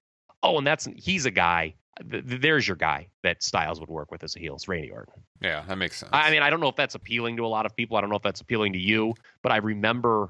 [0.44, 1.76] Oh, and that's he's a guy.
[2.10, 4.56] th- th- There's your guy that Styles would work with as a heel.
[4.56, 5.22] It's Randy Orton.
[5.42, 6.10] Yeah, that makes sense.
[6.14, 7.98] I I mean, I don't know if that's appealing to a lot of people.
[7.98, 9.14] I don't know if that's appealing to you,
[9.44, 10.30] but I remember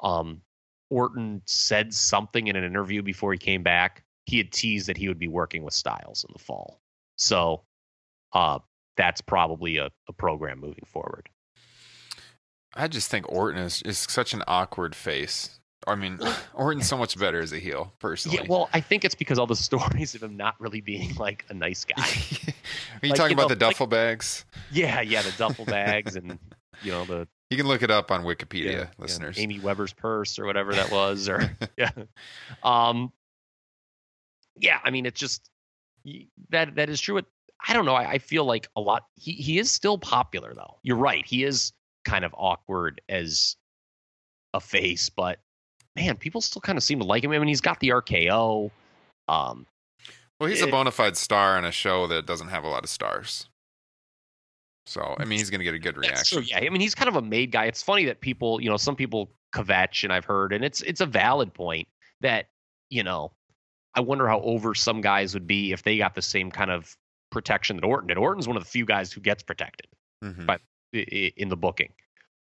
[0.00, 0.42] um,
[0.90, 4.04] Orton said something in an interview before he came back.
[4.26, 6.80] He had teased that he would be working with Styles in the fall.
[7.16, 7.62] So
[8.34, 8.58] uh,
[8.98, 11.30] that's probably a, a program moving forward.
[12.74, 15.58] I just think Orton is, is such an awkward face.
[15.86, 16.18] I mean,
[16.54, 18.38] Orton's so much better as a heel, personally.
[18.38, 21.46] Yeah, well, I think it's because all the stories of him not really being like
[21.48, 22.02] a nice guy.
[22.02, 24.44] Are you like, talking you about know, the like- duffel bags?
[24.70, 26.38] yeah, yeah, the duffel bags and
[26.82, 29.38] you know the You can look it up on Wikipedia, yeah, yeah, listeners.
[29.38, 31.90] Amy Weber's purse or whatever that was, or yeah,
[32.62, 33.12] um,
[34.56, 34.78] yeah.
[34.84, 35.48] I mean, it's just
[36.50, 37.18] that that is true.
[37.18, 37.26] It,
[37.66, 37.94] I don't know.
[37.94, 39.04] I, I feel like a lot.
[39.16, 40.78] He he is still popular though.
[40.82, 41.26] You're right.
[41.26, 41.72] He is
[42.04, 43.56] kind of awkward as
[44.54, 45.38] a face, but
[45.96, 47.32] man, people still kind of seem to like him.
[47.32, 48.70] I mean, he's got the RKO.
[49.26, 49.66] Um,
[50.40, 52.90] Well, he's a bona fide star on a show that doesn't have a lot of
[52.90, 53.48] stars.
[54.86, 56.02] So, I mean, he's going to get a good true.
[56.02, 56.44] reaction.
[56.46, 57.66] Yeah, I mean, he's kind of a made guy.
[57.66, 61.02] It's funny that people, you know, some people kvetch, and I've heard, and it's it's
[61.02, 61.86] a valid point
[62.20, 62.46] that
[62.90, 63.32] you know,
[63.94, 66.96] I wonder how over some guys would be if they got the same kind of
[67.30, 68.18] protection that Orton did.
[68.18, 69.86] Orton's one of the few guys who gets protected
[70.24, 70.46] Mhm.
[70.46, 70.60] But-
[70.94, 71.92] i- i- in the booking.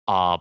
[0.09, 0.39] Uh,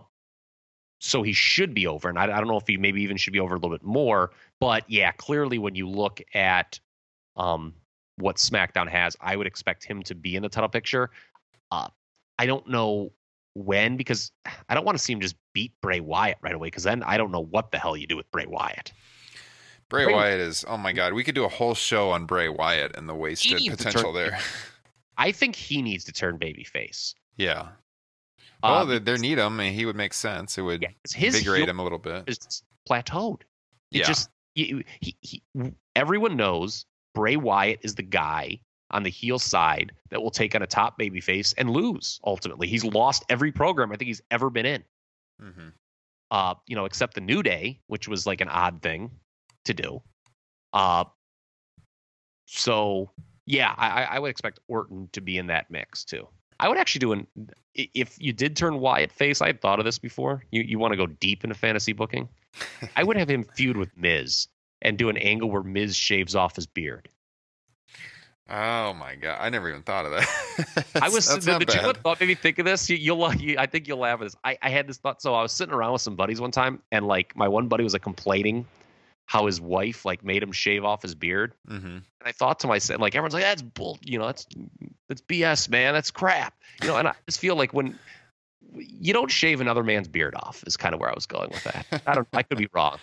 [1.00, 3.32] so he should be over, and I, I don't know if he maybe even should
[3.32, 4.32] be over a little bit more.
[4.60, 6.78] But yeah, clearly when you look at
[7.36, 7.74] um,
[8.16, 11.10] what SmackDown has, I would expect him to be in the title picture.
[11.70, 11.88] Uh,
[12.38, 13.12] I don't know
[13.54, 14.32] when because
[14.70, 17.18] I don't want to see him just beat Bray Wyatt right away because then I
[17.18, 18.92] don't know what the hell you do with Bray Wyatt.
[19.88, 22.48] Bray Bray- Wyatt is, oh my God, we could do a whole show on Bray
[22.48, 24.38] Wyatt and the wasted potential turn- there.
[25.18, 27.14] I think he needs to turn babyface.
[27.36, 27.68] yeah.
[28.62, 30.56] Uh, Well, they, they need him, and he would make sense.
[30.56, 32.24] It would yeah, invigorate him a little bit.
[32.26, 33.42] is plateaued.
[33.92, 34.04] It Yeah.
[34.06, 35.42] just he, he, he,
[35.94, 38.58] everyone knows Bray Wyatt is the guy
[38.90, 42.66] on the heel side that will take on a top babyface and lose ultimately.
[42.66, 44.84] He's lost every program I think he's ever been in.
[45.42, 45.68] Mm-hmm.
[46.30, 49.10] Uh, you know, except the New Day, which was like an odd thing
[49.66, 50.02] to do.
[50.72, 51.04] Uh,
[52.46, 53.10] so
[53.46, 56.28] yeah, I, I- would expect Orton to be in that mix too.
[56.58, 57.26] I would actually do an
[57.74, 59.42] if you did turn Wyatt face.
[59.42, 60.42] I had thought of this before.
[60.50, 62.28] You you want to go deep into fantasy booking?
[62.96, 64.48] I would have him feud with Miz
[64.80, 67.10] and do an angle where Miz shaves off his beard.
[68.48, 70.86] Oh my God, I never even thought of that.
[71.02, 72.88] I was That's the, the you what thought made me think of this.
[72.88, 74.36] You, you'll you, I think you'll laugh at this.
[74.44, 75.20] I, I had this thought.
[75.20, 77.82] So I was sitting around with some buddies one time, and like my one buddy
[77.84, 78.64] was like complaining
[79.26, 81.52] how his wife like made him shave off his beard.
[81.68, 81.86] Mm-hmm.
[81.86, 84.46] And I thought to myself, like everyone's like, that's bull, you know, that's
[85.08, 85.92] that's BS, man.
[85.92, 86.54] That's crap.
[86.80, 87.98] You know, and I just feel like when
[88.74, 91.64] you don't shave another man's beard off is kind of where I was going with
[91.64, 92.02] that.
[92.06, 92.98] I don't I could be wrong.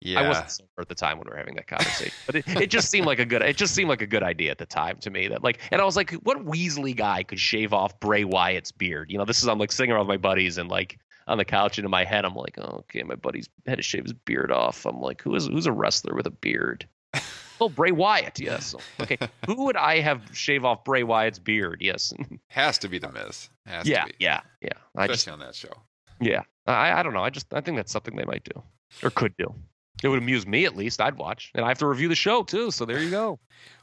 [0.00, 0.20] Yeah.
[0.20, 2.12] I wasn't sober at the time when we were having that conversation.
[2.26, 4.50] But it, it just seemed like a good it just seemed like a good idea
[4.50, 7.40] at the time to me that like and I was like, what Weasley guy could
[7.40, 9.10] shave off Bray Wyatt's beard?
[9.10, 11.44] You know, this is I'm like sitting around with my buddies and like on the
[11.44, 14.12] couch and in my head I'm like, oh, okay, my buddy's had to shave his
[14.12, 14.84] beard off.
[14.86, 16.86] I'm like, who is who's a wrestler with a beard?
[17.60, 18.74] Oh, Bray Wyatt, yes.
[19.00, 19.16] Okay.
[19.46, 21.78] Who would I have shave off Bray Wyatt's beard?
[21.80, 22.12] Yes.
[22.48, 23.48] Has to be the Miz.
[23.64, 24.14] Has yeah, to be.
[24.18, 24.70] yeah, yeah.
[24.96, 25.72] I Especially just on that show.
[26.20, 26.42] yeah.
[26.66, 27.22] I I don't know.
[27.22, 28.60] I just I think that's something they might do.
[29.04, 29.54] Or could do.
[30.02, 31.00] It would amuse me at least.
[31.00, 31.52] I'd watch.
[31.54, 33.38] And I have to review the show too, so there you go.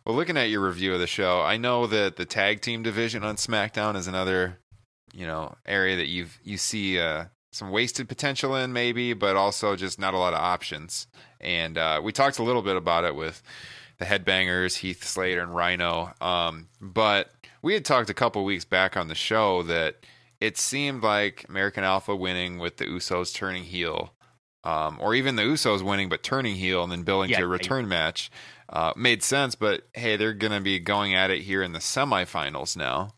[0.06, 3.24] Well, looking at your review of the show, I know that the tag team division
[3.24, 4.60] on SmackDown is another,
[5.14, 9.76] you know, area that you you see uh, some wasted potential in, maybe, but also
[9.76, 11.08] just not a lot of options.
[11.40, 13.42] And uh, we talked a little bit about it with
[14.00, 16.14] the Headbangers, Heath Slater, and Rhino.
[16.22, 17.32] Um, but
[17.62, 19.98] we had talked a couple weeks back on the show that
[20.40, 24.14] it seemed like American Alpha winning with the Usos turning heel
[24.64, 27.48] um, or even the Usos winning but turning heel and then building Yeah, to a
[27.48, 28.32] return match
[28.70, 29.56] uh, made sense.
[29.56, 33.10] But hey, they're going to be going at it here in the semifinals now.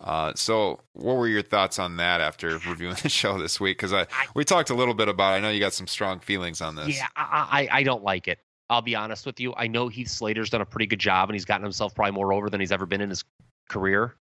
[0.00, 3.78] Uh, so, what were your thoughts on that after reviewing the show this week?
[3.78, 5.32] Because I, we talked a little bit about.
[5.34, 5.36] it.
[5.36, 6.96] I know you got some strong feelings on this.
[6.96, 8.38] Yeah, I, I I don't like it.
[8.70, 9.54] I'll be honest with you.
[9.56, 12.32] I know Heath Slater's done a pretty good job, and he's gotten himself probably more
[12.32, 13.24] over than he's ever been in his
[13.68, 14.14] career.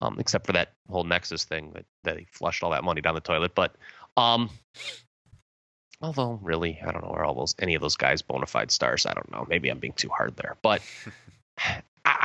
[0.00, 3.14] Um, except for that whole Nexus thing that, that he flushed all that money down
[3.14, 3.54] the toilet.
[3.54, 3.74] But
[4.16, 4.48] um,
[6.00, 9.06] although really, I don't know, are all those any of those guys bona fide stars?
[9.06, 9.44] I don't know.
[9.48, 10.82] Maybe I'm being too hard there, but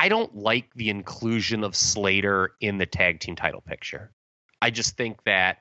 [0.04, 4.12] I, don't like the inclusion of Slater in the tag team title picture.
[4.60, 5.58] I just think that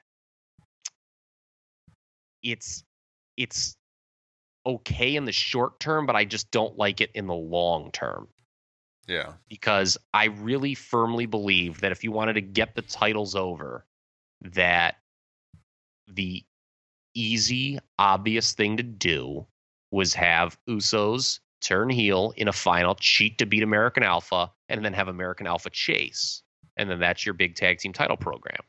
[2.42, 2.84] it's
[3.38, 3.78] it's
[4.66, 8.28] okay in the short term, but I just don't like it in the long term
[9.08, 9.34] Yeah.
[9.50, 13.86] because I really firmly believe that if you wanted to get the titles over,
[14.42, 14.96] that
[16.08, 16.44] the
[17.14, 19.48] easy, obvious thing to do
[19.92, 24.94] was have Usos turn heel in a final, cheat to beat American Alpha, and then
[24.94, 26.42] have American Alpha chase.
[26.78, 28.62] And then that's your big tag team title program.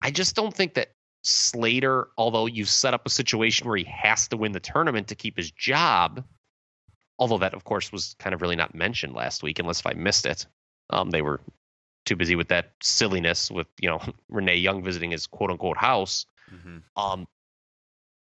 [0.00, 0.88] I just don't think that
[1.22, 5.14] Slater, although you've set up a situation where he has to win the tournament to
[5.14, 6.24] keep his job,
[7.22, 9.92] although that of course was kind of really not mentioned last week unless if i
[9.92, 10.46] missed it
[10.90, 11.40] um, they were
[12.04, 16.26] too busy with that silliness with you know renee young visiting his quote unquote house
[16.50, 17.26] hmm um,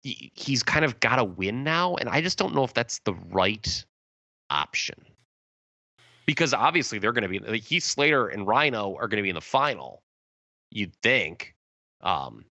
[0.01, 3.13] he's kind of got to win now and i just don't know if that's the
[3.31, 3.85] right
[4.49, 4.95] option
[6.25, 9.29] because obviously they're going to be like Heath Slater and Rhino are going to be
[9.29, 10.03] in the final
[10.71, 11.53] you'd think
[12.01, 12.45] um,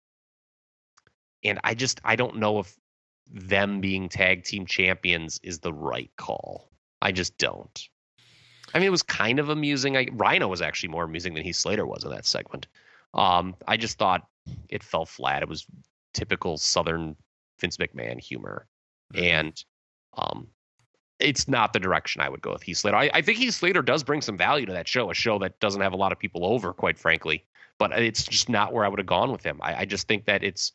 [1.43, 2.77] and i just i don't know if
[3.31, 6.69] them being tag team champions is the right call.
[7.01, 7.87] I just don't.
[8.73, 9.97] I mean, it was kind of amusing.
[9.97, 12.67] I, Rhino was actually more amusing than Heath Slater was in that segment.
[13.13, 14.27] Um, I just thought
[14.69, 15.41] it fell flat.
[15.41, 15.65] It was
[16.13, 17.15] typical Southern
[17.59, 18.67] Vince McMahon humor,
[19.15, 19.63] and
[20.17, 20.47] um,
[21.19, 22.97] it's not the direction I would go with Heath Slater.
[22.97, 25.59] I, I think Heath Slater does bring some value to that show, a show that
[25.59, 27.43] doesn't have a lot of people over, quite frankly.
[27.79, 29.59] But it's just not where I would have gone with him.
[29.61, 30.73] I, I just think that it's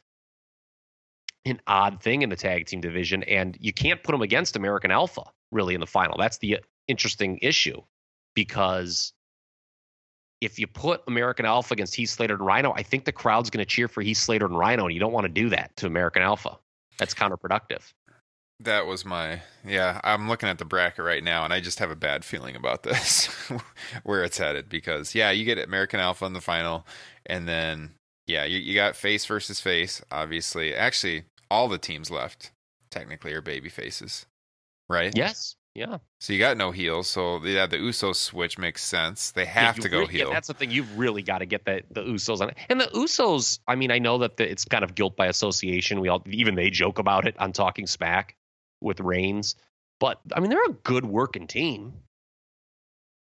[1.45, 4.91] an odd thing in the tag team division, and you can't put him against American
[4.91, 6.17] Alpha really in the final.
[6.17, 7.81] That's the interesting issue
[8.35, 9.13] because
[10.41, 13.65] if you put American Alpha against Heath Slater and Rhino, I think the crowd's going
[13.65, 15.87] to cheer for Heath Slater and Rhino, and you don't want to do that to
[15.87, 16.59] American Alpha.
[17.03, 17.93] That's counterproductive.
[18.61, 20.01] That was my yeah.
[20.05, 22.83] I'm looking at the bracket right now, and I just have a bad feeling about
[22.85, 23.27] this,
[24.05, 24.69] where it's headed.
[24.69, 26.87] Because yeah, you get American Alpha in the final,
[27.27, 27.91] and then
[28.29, 30.01] yeah, you, you got face versus face.
[30.13, 32.53] Obviously, actually, all the teams left
[32.89, 34.27] technically are baby faces,
[34.89, 35.13] right?
[35.17, 35.57] Yes.
[35.75, 35.99] Yeah.
[36.21, 37.09] So you got no heels.
[37.09, 39.31] So yeah, the Usos switch makes sense.
[39.31, 40.29] They have you to go re- heel.
[40.29, 40.71] Yeah, that's the thing.
[40.71, 42.57] You've really got to get the the Usos on it.
[42.69, 46.01] And the Usos, I mean, I know that the, it's kind of guilt by association.
[46.01, 48.37] We all even they joke about it on Talking Smack
[48.83, 49.57] with Reigns,
[49.99, 51.95] but I mean, they're a good working team.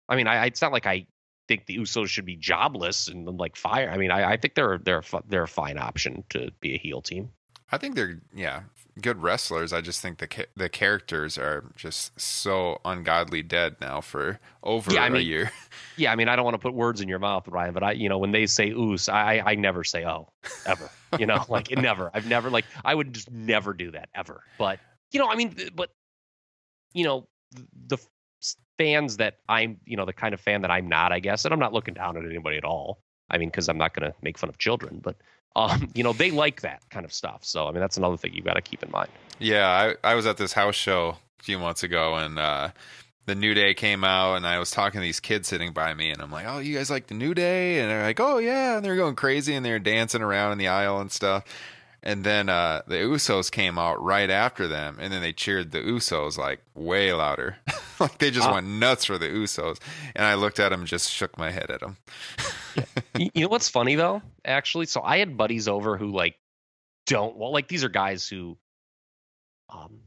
[0.09, 1.07] I mean, I, it's not like I
[1.49, 3.91] think the Usos should be jobless and like fire.
[3.91, 6.79] I mean, I, I think they're they're a they're a fine option to be a
[6.79, 7.31] heel team.
[7.73, 8.65] I think they're yeah
[9.01, 9.73] good wrestlers.
[9.73, 14.93] I just think the ca- the characters are just so ungodly dead now for over
[14.93, 15.51] Yeah, I a mean- year.
[15.97, 17.93] Yeah, I mean, I don't want to put words in your mouth, Ryan, but I,
[17.93, 20.29] you know, when they say "oos," I, I never say "oh,"
[20.67, 20.91] ever.
[21.21, 22.11] You know, like it never.
[22.13, 24.43] I've never like I would just never do that ever.
[24.59, 24.81] But
[25.13, 25.91] you know, I mean, but
[26.93, 27.29] you know,
[27.87, 27.99] the
[28.79, 31.55] fans that I'm, you know, the kind of fan that I'm not, I guess, and
[31.55, 32.99] I'm not looking down at anybody at all.
[33.35, 35.17] I mean, because I'm not going to make fun of children, but
[35.57, 37.45] um, you know, they like that kind of stuff.
[37.45, 39.11] So I mean, that's another thing you've got to keep in mind.
[39.39, 42.69] Yeah, I, I was at this house show a few months ago and uh,
[43.27, 46.11] the New Day came out and I was talking to these kids sitting by me
[46.11, 47.81] and I'm like, Oh, you guys like the New Day?
[47.81, 50.69] And they're like, Oh yeah, and they're going crazy and they're dancing around in the
[50.69, 51.45] aisle and stuff.
[52.07, 55.79] And then uh, the Usos came out right after them, and then they cheered the
[55.79, 57.57] Usos like way louder,
[57.99, 58.53] like they just Ah.
[58.53, 59.79] went nuts for the Usos.
[60.15, 61.97] And I looked at them, and just shook my head at them.
[63.19, 64.23] you know what's funny though?
[64.45, 66.37] Actually so i had buddies over who like
[67.07, 68.57] don't well like these are guys who
[69.71, 70.01] um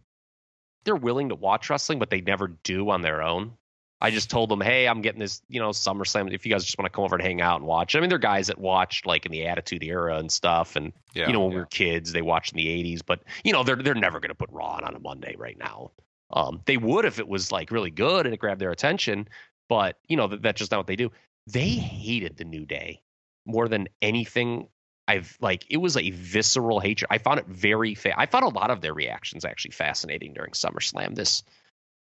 [0.83, 3.53] they're willing to watch wrestling but they never do on their own.
[3.99, 6.31] I just told them hey i'm getting this you know SummerSlam.
[6.31, 7.95] If you guys just want to come over and hang out and watch.
[7.95, 11.27] I mean they're guys that watched like in the attitude era and stuff and Yeah,
[11.27, 13.75] you know when we were kids they watched in the 80s but you know they're
[13.75, 15.91] they're never going to put raw on on a monday right now.
[16.31, 19.27] Um they would if it was like really good and it grabbed their attention
[19.67, 21.11] but you know that, that's just not what they do
[21.47, 23.01] they hated the new day
[23.45, 24.67] more than anything
[25.07, 28.49] i've like it was a visceral hatred i found it very fa- i found a
[28.49, 31.43] lot of their reactions actually fascinating during summerslam this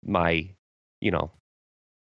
[0.04, 0.48] my
[1.00, 1.30] you know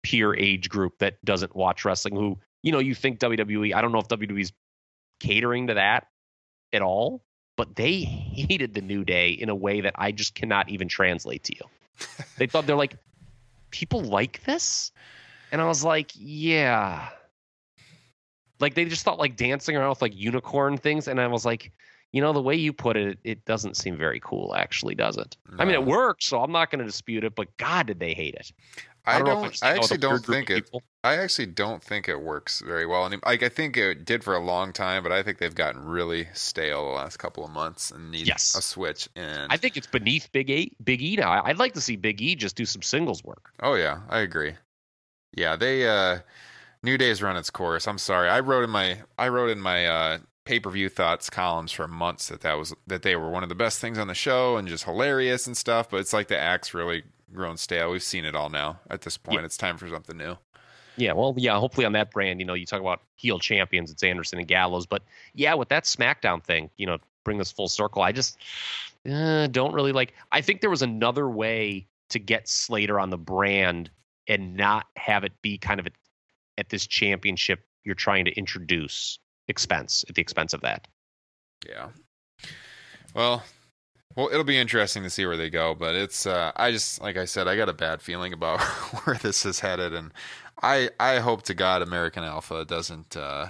[0.03, 3.93] peer age group that doesn't watch wrestling who you know you think wwe i don't
[3.93, 4.53] know if wwe's
[5.21, 6.07] catering to that
[6.73, 7.23] at all
[7.59, 11.43] but they hated the New Day in a way that I just cannot even translate
[11.45, 12.07] to you.
[12.39, 12.97] they thought they're like,
[13.73, 14.93] people like this?
[15.51, 17.09] And I was like, yeah.
[18.61, 21.09] Like they just thought like dancing around with like unicorn things.
[21.09, 21.73] And I was like,
[22.13, 25.37] you know, the way you put it, it doesn't seem very cool, actually, does it?
[25.59, 28.15] I mean, it works, so I'm not going to dispute it, but God, did they
[28.15, 28.51] hate it.
[29.05, 29.63] I know if I'm don't.
[29.63, 30.71] I out with actually don't think it.
[31.05, 33.07] I actually don't think it works very well.
[33.07, 35.83] And like I think it did for a long time, but I think they've gotten
[35.85, 38.55] really stale the last couple of months and need Yes.
[38.55, 39.09] a switch.
[39.17, 41.31] And I think it's beneath Big E, Big E now.
[41.31, 43.51] I- I'd like to see Big E just do some singles work.
[43.63, 44.55] oh yeah, I agree.
[45.35, 46.19] Yeah, they uh
[46.83, 47.87] New Day's run its course.
[47.89, 48.29] I'm sorry.
[48.29, 52.41] I wrote in my I wrote in my uh pay-per-view thoughts columns for months that
[52.41, 54.85] that was that they were one of the best things on the show and just
[54.85, 57.03] hilarious and stuff, but it's like the act's really
[57.35, 57.91] grown stale.
[57.91, 58.81] We've seen it all now.
[58.89, 59.45] At this point, Yeah.
[59.45, 60.37] it's time for something new.
[60.97, 64.03] Yeah, well, yeah, hopefully on that brand, you know, you talk about heel champions, it's
[64.03, 64.85] Anderson and Gallows.
[64.87, 65.03] But
[65.35, 68.39] yeah, with that SmackDown thing, you know, bring this full circle, I just
[69.09, 70.15] uh, don't really like.
[70.33, 73.91] I think there was another way to get Slater on the brand
[74.27, 75.91] and not have it be kind of a,
[76.59, 80.87] at this championship you're trying to introduce expense at the expense of that.
[81.67, 81.89] Yeah.
[83.15, 83.43] Well,
[84.15, 87.17] well, it'll be interesting to see where they go, but it's uh I just like
[87.17, 88.61] I said, I got a bad feeling about
[89.05, 90.13] where this is headed and
[90.63, 93.49] I I hope to God American Alpha doesn't uh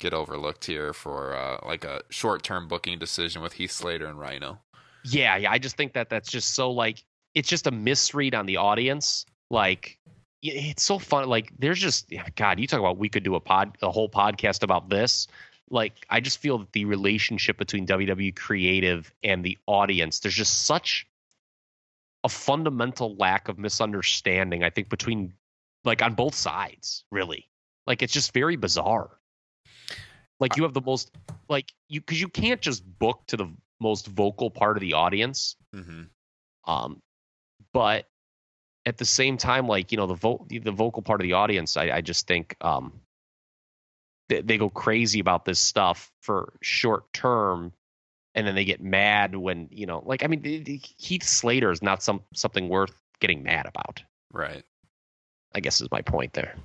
[0.00, 4.58] get overlooked here for uh like a short-term booking decision with Heath Slater and Rhyno.
[5.04, 5.50] Yeah, yeah.
[5.50, 9.24] I just think that that's just so like it's just a misread on the audience.
[9.50, 9.98] Like
[10.42, 11.28] it's so fun.
[11.28, 12.58] Like there's just God.
[12.58, 15.26] You talk about we could do a pod, a whole podcast about this.
[15.70, 20.64] Like I just feel that the relationship between WWE creative and the audience, there's just
[20.66, 21.06] such
[22.24, 24.62] a fundamental lack of misunderstanding.
[24.64, 25.34] I think between
[25.84, 27.48] like on both sides, really.
[27.86, 29.10] Like it's just very bizarre.
[30.38, 31.10] Like you have the most
[31.48, 33.48] like you because you can't just book to the
[33.80, 36.08] most vocal part of the audience Mhm.
[36.66, 37.00] um
[37.72, 38.06] but
[38.90, 41.76] at the same time like you know the vo- the vocal part of the audience
[41.76, 42.92] i, I just think um
[44.28, 47.72] they, they go crazy about this stuff for short term
[48.34, 51.70] and then they get mad when you know like i mean the- the- heath slater
[51.70, 54.64] is not some something worth getting mad about Right.
[55.54, 56.56] i guess is my point there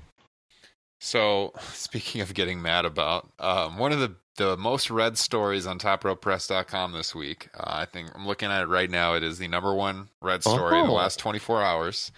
[0.99, 5.79] So, speaking of getting mad about, um, one of the, the most read stories on
[5.79, 9.13] TopRopePress.com this week, uh, I think I'm looking at it right now.
[9.15, 10.95] It is the number one read story in the Oh.
[10.95, 12.11] last 24 hours.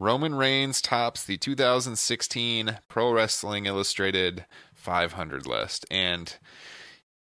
[0.00, 5.86] Roman Reigns tops the 2016 Pro Wrestling Illustrated 500 list.
[5.90, 6.36] And,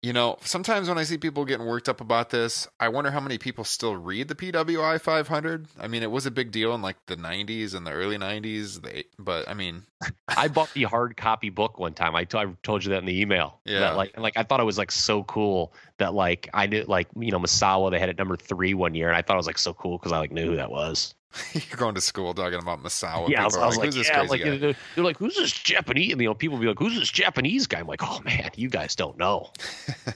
[0.06, 3.20] you know, sometimes when I see people getting worked up about this, I wonder how
[3.20, 5.68] many people still read the PWI 500.
[5.80, 8.84] I mean, it was a big deal in like the 90s and the early 90s,
[8.84, 9.82] they, but I mean,
[10.28, 13.20] i bought the hard copy book one time I I told you that in the
[13.20, 13.80] email Yeah.
[13.80, 17.08] that, like like i thought it was like so cool that like i knew like
[17.18, 19.48] you know Misawa they had it number three one year and i thought it was
[19.48, 21.16] like so cool because i like knew who that was
[21.54, 23.30] You're going to school talking about Misawa.
[23.30, 25.52] yeah, I was, I was like, who's this yeah, like they're, they're like, who's this
[25.52, 26.14] Japanese?
[26.14, 27.80] And you know, people be like, who's this Japanese guy?
[27.80, 29.52] I'm like, oh man, you guys don't know.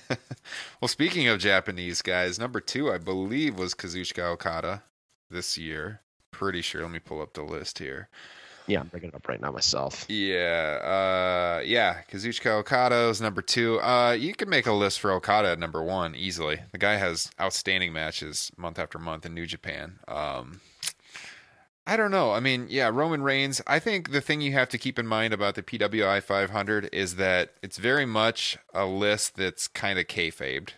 [0.82, 4.84] well, speaking of Japanese guys, number two, I believe, was Kazuchika Okada
[5.30, 6.01] this year.
[6.32, 6.84] Pretty sure.
[6.84, 8.09] Let me pull up the list here.
[8.70, 10.05] Yeah, I'm bringing it up right now myself.
[10.07, 13.82] Yeah, uh, yeah, Kazuchika Okada is number two.
[13.82, 16.59] Uh, you can make a list for Okada at number one easily.
[16.72, 19.97] The guy has outstanding matches month after month in New Japan.
[20.07, 20.61] Um,
[21.89, 22.33] I don't know.
[22.33, 23.63] I mean, yeah, Roman Reigns.
[23.65, 27.15] I think the thing you have to keep in mind about the PWI 500 is
[27.15, 30.69] that it's very much a list that's kind of kayfabed.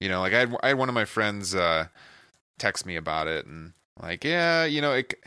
[0.00, 1.88] You know, like I had, I had one of my friends uh,
[2.58, 5.22] text me about it, and like, yeah, you know, it,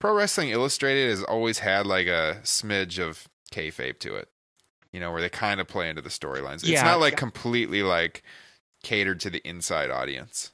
[0.00, 4.28] Pro Wrestling Illustrated has always had like a smidge of kayfabe to it.
[4.92, 6.62] You know, where they kind of play into the storylines.
[6.68, 7.20] It's not like yeah.
[7.20, 8.22] completely like
[8.82, 10.50] catered to the inside audience.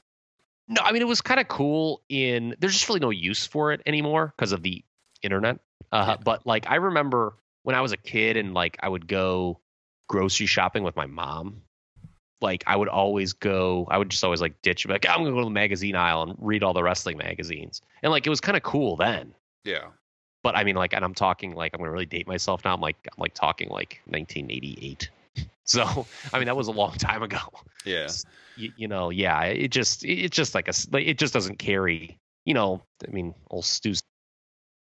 [0.67, 2.01] No, I mean it was kind of cool.
[2.09, 4.83] In there's just really no use for it anymore because of the
[5.21, 5.59] internet.
[5.91, 9.59] Uh, But like I remember when I was a kid and like I would go
[10.07, 11.61] grocery shopping with my mom.
[12.41, 13.87] Like I would always go.
[13.89, 14.85] I would just always like ditch.
[14.87, 17.81] Like I'm gonna go to the magazine aisle and read all the wrestling magazines.
[18.03, 19.33] And like it was kind of cool then.
[19.63, 19.85] Yeah.
[20.43, 22.73] but I mean, like, and I'm talking like I'm gonna really date myself now.
[22.73, 25.09] I'm like I'm like talking like 1988.
[25.67, 27.39] So I mean that was a long time ago.
[27.85, 28.07] Yeah.
[28.55, 29.41] You, you know, yeah.
[29.45, 32.19] It just it- it's just like a, like, it just doesn't carry.
[32.45, 34.03] You know, I mean, old Stu's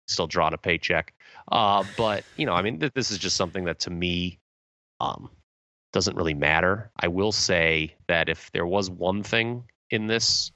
[0.10, 1.14] still drawing a paycheck.
[1.50, 4.40] Uh, but you know, I mean, th- this is just something that to me,
[5.00, 5.30] um,
[5.94, 6.92] doesn't really matter.
[7.00, 10.52] I will say that if there was one thing in this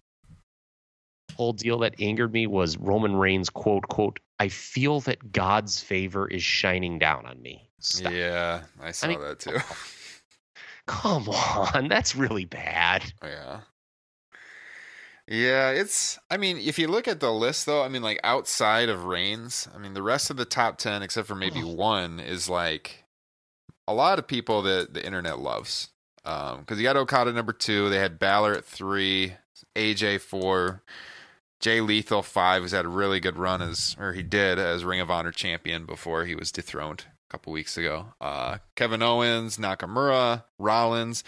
[1.36, 6.28] whole deal that angered me was Roman Reigns quote quote I feel that God's favor
[6.28, 7.67] is shining down on me.
[7.80, 8.12] Stop.
[8.12, 9.58] Yeah, I saw mean, that too.
[10.88, 13.04] Come on, that's really bad.
[13.22, 13.62] Yeah.
[15.28, 16.18] Yeah, it's.
[16.32, 19.68] I mean, if you look at the list, though, I mean, like outside of Reigns,
[19.76, 23.04] I mean, the rest of the top 10, except for maybe one, is like
[23.88, 25.90] a lot of people that the internet loves.
[26.24, 29.36] Because um, you got Okada number two, they had Balor at three,
[29.76, 30.84] AJ four,
[31.60, 35.02] Jay Lethal five, who's had a really good run as, or he did as Ring
[35.02, 38.14] of Honor champion before he was dethroned couple weeks ago.
[38.22, 41.24] Uh, Kevin Owens, Nakamura, Rollins,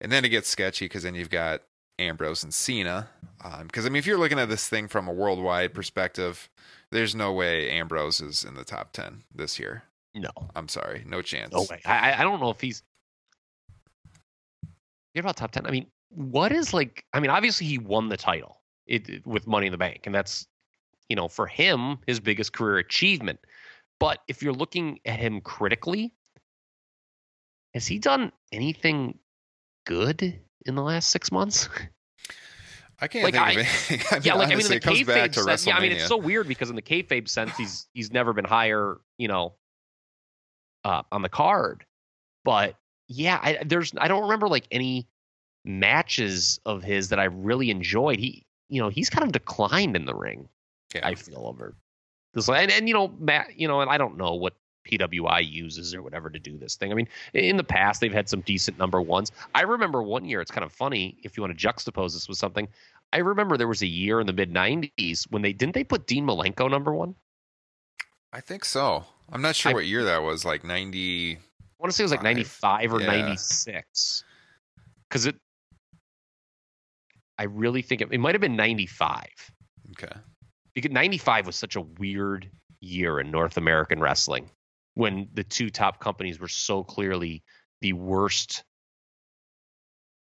[0.00, 1.62] and then it gets sketchy because then you've got
[1.98, 3.08] Ambrose and Cena.
[3.62, 6.48] Because um, I mean, if you're looking at this thing from a worldwide perspective,
[6.90, 9.84] there's no way Ambrose is in the top ten this year.
[10.14, 11.52] No, I'm sorry, no chance.
[11.52, 11.80] No way.
[11.84, 12.82] I I don't know if he's.
[15.14, 15.66] You're about top ten.
[15.66, 17.04] I mean, what is like?
[17.12, 20.14] I mean, obviously he won the title it, it with Money in the Bank, and
[20.14, 20.46] that's
[21.08, 23.40] you know for him his biggest career achievement.
[24.00, 26.12] But if you're looking at him critically,
[27.74, 29.18] has he done anything
[29.86, 31.68] good in the last six months?
[33.00, 34.00] I can't like, think I, of anything.
[34.10, 36.06] I mean, yeah, like honestly, I mean, in the kayfabe sense, yeah, I mean, it's
[36.06, 39.54] so weird because in the kayfabe sense, he's he's never been higher, you know,
[40.84, 41.84] uh, on the card.
[42.44, 42.76] But
[43.08, 45.08] yeah, I, there's I don't remember like any
[45.64, 48.20] matches of his that I really enjoyed.
[48.20, 50.48] He, you know, he's kind of declined in the ring.
[50.94, 51.06] Yeah.
[51.06, 51.74] I feel over
[52.34, 54.54] this, and, and you know, Matt, you know, and I don't know what
[54.88, 56.92] PWI uses or whatever to do this thing.
[56.92, 59.32] I mean, in the past they've had some decent number ones.
[59.54, 60.40] I remember one year.
[60.40, 62.68] It's kind of funny if you want to juxtapose this with something.
[63.12, 66.06] I remember there was a year in the mid '90s when they didn't they put
[66.06, 67.14] Dean Malenko number one.
[68.32, 69.04] I think so.
[69.32, 70.44] I'm not sure I, what year that was.
[70.44, 71.36] Like 90.
[71.36, 71.38] I
[71.78, 73.06] want to say it was like 95 or yeah.
[73.06, 74.24] 96.
[75.08, 75.36] Because it.
[77.38, 79.24] I really think it, it might have been 95.
[79.92, 80.12] Okay.
[80.74, 82.50] Because 95 was such a weird
[82.80, 84.50] year in North American wrestling
[84.94, 87.42] when the two top companies were so clearly
[87.80, 88.64] the worst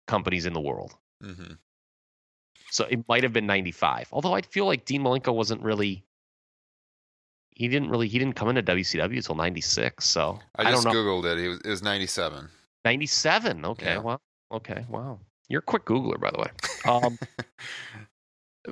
[0.07, 0.93] companies in the world.
[1.23, 1.53] Mm-hmm.
[2.71, 4.07] So it might have been 95.
[4.11, 6.03] Although I feel like Dean Malenko wasn't really
[7.51, 10.03] he didn't really he didn't come into WCW until 96.
[10.03, 11.39] So I, I just googled it.
[11.39, 12.49] It was, it was 97.
[12.83, 13.65] 97.
[13.65, 13.85] Okay.
[13.85, 13.97] Yeah.
[13.99, 14.19] Wow.
[14.51, 14.85] Okay.
[14.89, 15.19] Wow.
[15.49, 16.49] You're a quick googler by the way.
[16.85, 17.17] Um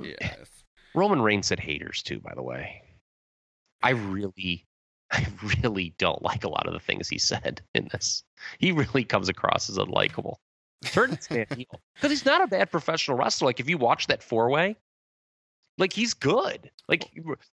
[0.02, 0.51] yes.
[0.94, 2.82] Roman Reigns said haters too by the way.
[3.82, 4.66] I really
[5.12, 5.26] I
[5.62, 8.24] really don't like a lot of the things he said in this.
[8.58, 10.36] He really comes across as unlikable.
[10.84, 13.46] Turn stand heel because he's not a bad professional wrestler.
[13.46, 14.76] Like if you watch that four way,
[15.78, 16.70] like he's good.
[16.88, 17.10] Like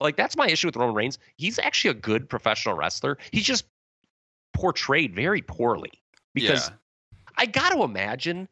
[0.01, 1.19] like that's my issue with Roman Reigns.
[1.37, 3.19] He's actually a good professional wrestler.
[3.31, 3.65] He's just
[4.53, 5.93] portrayed very poorly
[6.35, 6.75] because yeah.
[7.37, 8.49] I got to imagine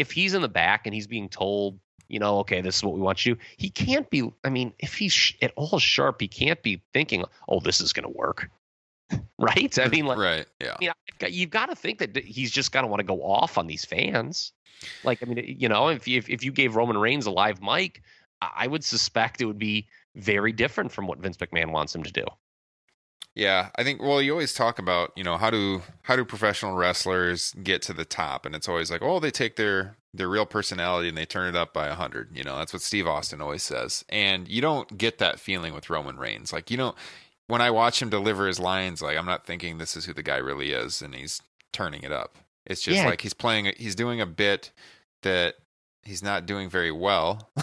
[0.00, 1.78] if he's in the back and he's being told
[2.10, 3.36] you know, okay, this is what we want you.
[3.56, 4.28] He can't be.
[4.44, 8.04] I mean, if he's at all sharp, he can't be thinking, oh, this is going
[8.04, 8.50] to work,
[9.38, 9.78] right?
[9.78, 10.74] I mean, like, right, yeah.
[10.76, 13.56] I mean, you've got to think that he's just going to want to go off
[13.56, 14.52] on these fans.
[15.04, 18.02] Like, I mean, you know, if if if you gave Roman Reigns a live mic,
[18.42, 19.86] I would suspect it would be
[20.16, 22.24] very different from what Vince McMahon wants him to do.
[23.34, 26.74] Yeah, I think well you always talk about, you know, how do how do professional
[26.74, 30.46] wrestlers get to the top and it's always like, "Oh, they take their their real
[30.46, 33.40] personality and they turn it up by a 100." You know, that's what Steve Austin
[33.40, 34.04] always says.
[34.08, 36.52] And you don't get that feeling with Roman Reigns.
[36.52, 36.96] Like, you don't
[37.50, 40.22] when I watch him deliver his lines, like I'm not thinking this is who the
[40.22, 42.36] guy really is and he's turning it up.
[42.64, 43.06] It's just yeah.
[43.06, 44.70] like he's playing he's doing a bit
[45.22, 45.56] that
[46.02, 47.50] he's not doing very well.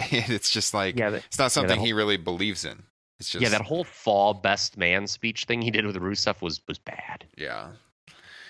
[0.00, 2.84] and it's just like yeah, that, it's not something yeah, whole, he really believes in.
[3.20, 6.60] It's just yeah, that whole fall best man speech thing he did with Rusev was
[6.68, 7.24] was bad.
[7.36, 7.68] Yeah.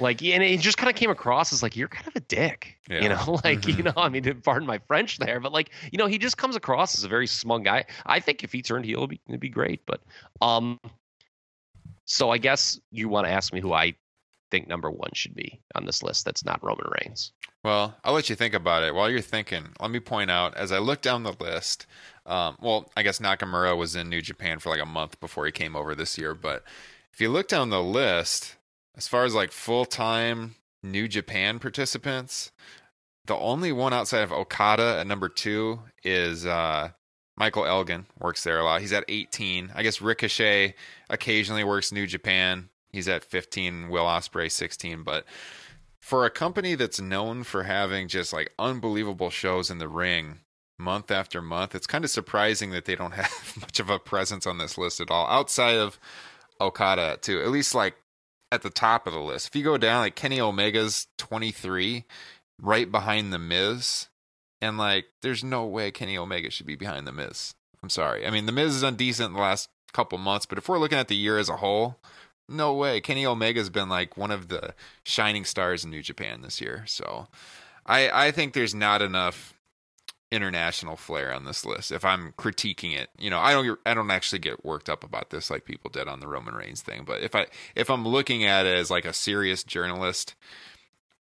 [0.01, 2.79] Like, and it just kind of came across as like you're kind of a dick,
[2.89, 3.01] yeah.
[3.03, 3.41] you know.
[3.45, 3.79] Like, mm-hmm.
[3.79, 6.55] you know, I mean, pardon my French there, but like, you know, he just comes
[6.55, 7.85] across as a very smug guy.
[8.07, 9.81] I think if he turned heel, it'd be, it'd be great.
[9.86, 10.01] But,
[10.40, 10.78] um,
[12.05, 13.95] so I guess you want to ask me who I
[14.51, 16.24] think number one should be on this list.
[16.24, 17.32] That's not Roman Reigns.
[17.65, 18.95] Well, I'll let you think about it.
[18.95, 21.86] While you're thinking, let me point out as I look down the list.
[22.29, 25.53] Um, well, I guess Nakamura was in New Japan for like a month before he
[25.53, 26.35] came over this year.
[26.35, 26.63] But
[27.13, 28.57] if you look down the list,
[28.97, 32.53] as far as like full time New Japan participants,
[33.27, 36.91] the only one outside of Okada at number two is uh,
[37.37, 38.07] Michael Elgin.
[38.21, 38.83] Works there a lot.
[38.83, 39.73] He's at 18.
[39.75, 40.75] I guess Ricochet
[41.09, 42.69] occasionally works New Japan.
[42.91, 43.89] He's at 15.
[43.89, 45.03] Will Ospreay 16.
[45.03, 45.25] But
[45.99, 50.41] for a company that's known for having just like unbelievable shows in the ring
[50.79, 54.47] month after month, it's kind of surprising that they don't have much of a presence
[54.47, 55.99] on this list at all outside of
[56.61, 57.41] Okada too.
[57.41, 57.97] At least like
[58.51, 59.49] at the top of the list.
[59.49, 62.05] If you go down like Kenny Omega's 23
[62.61, 64.09] right behind the Miz
[64.61, 67.55] and like there's no way Kenny Omega should be behind the Miz.
[67.83, 68.27] I'm sorry.
[68.27, 70.99] I mean, the Miz is undecent in the last couple months, but if we're looking
[70.99, 71.99] at the year as a whole,
[72.49, 73.01] no way.
[73.01, 74.75] Kenny Omega's been like one of the
[75.05, 76.85] shining stars in New Japan this year.
[76.87, 77.29] So
[77.87, 79.55] I I think there's not enough
[80.31, 81.91] international flair on this list.
[81.91, 85.31] If I'm critiquing it, you know, I don't I don't actually get worked up about
[85.31, 88.45] this like people did on the Roman Reigns thing, but if I if I'm looking
[88.45, 90.35] at it as like a serious journalist,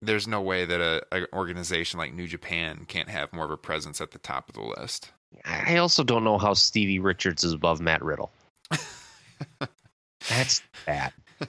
[0.01, 3.57] there's no way that a, an organization like New Japan can't have more of a
[3.57, 5.13] presence at the top of the list.
[5.45, 8.31] I also don't know how Stevie Richards is above Matt Riddle.
[10.29, 11.13] That's bad.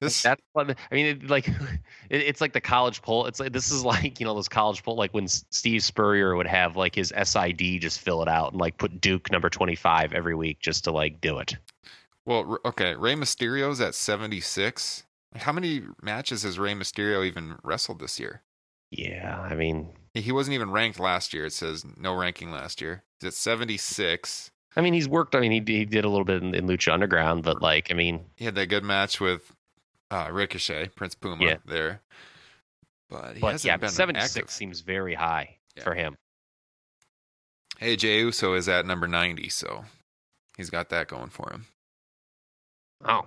[0.00, 1.48] This That's what- I mean, it, like
[2.10, 3.26] it, it's like the college poll.
[3.26, 6.46] It's like this is like you know those college poll, like when Steve Spurrier would
[6.46, 10.12] have like his SID just fill it out and like put Duke number twenty five
[10.12, 11.56] every week just to like do it.
[12.26, 15.04] well, okay, Rey Mysterio's at 76.
[15.36, 18.42] How many matches has Rey Mysterio even wrestled this year?
[18.90, 21.46] Yeah, I mean, He wasn't even ranked last year.
[21.46, 23.04] It says no ranking last year.
[23.20, 24.50] He's at 76.
[24.76, 25.34] I mean he's worked.
[25.34, 27.94] I mean he he did a little bit in, in Lucha Underground, but like I
[27.94, 29.52] mean He had that good match with
[30.10, 31.56] uh, Ricochet, Prince Puma Yeah.
[31.66, 32.00] there.
[33.08, 35.82] But he but hasn't yeah, been seventy six seems very high Yeah.
[35.84, 36.16] for him.
[37.78, 39.86] Hey, Jey Uso is at number 90, so
[40.58, 41.64] he's got that going for him.
[43.02, 43.26] Oh,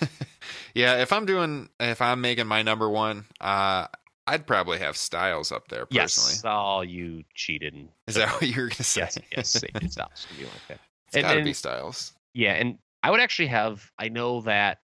[0.74, 3.88] yeah, if I'm doing, if I'm making my number one, uh,
[4.26, 6.32] I'd probably have Styles up there personally.
[6.34, 6.42] yes.
[6.44, 7.88] Oh, you cheated.
[8.06, 9.00] Is that what you were gonna say?
[9.02, 9.48] yes, yes,
[9.92, 10.80] Styles be like that.
[11.08, 12.12] It's gotta and- be Styles.
[12.32, 13.90] Yeah, and I would actually have.
[13.98, 14.78] I know that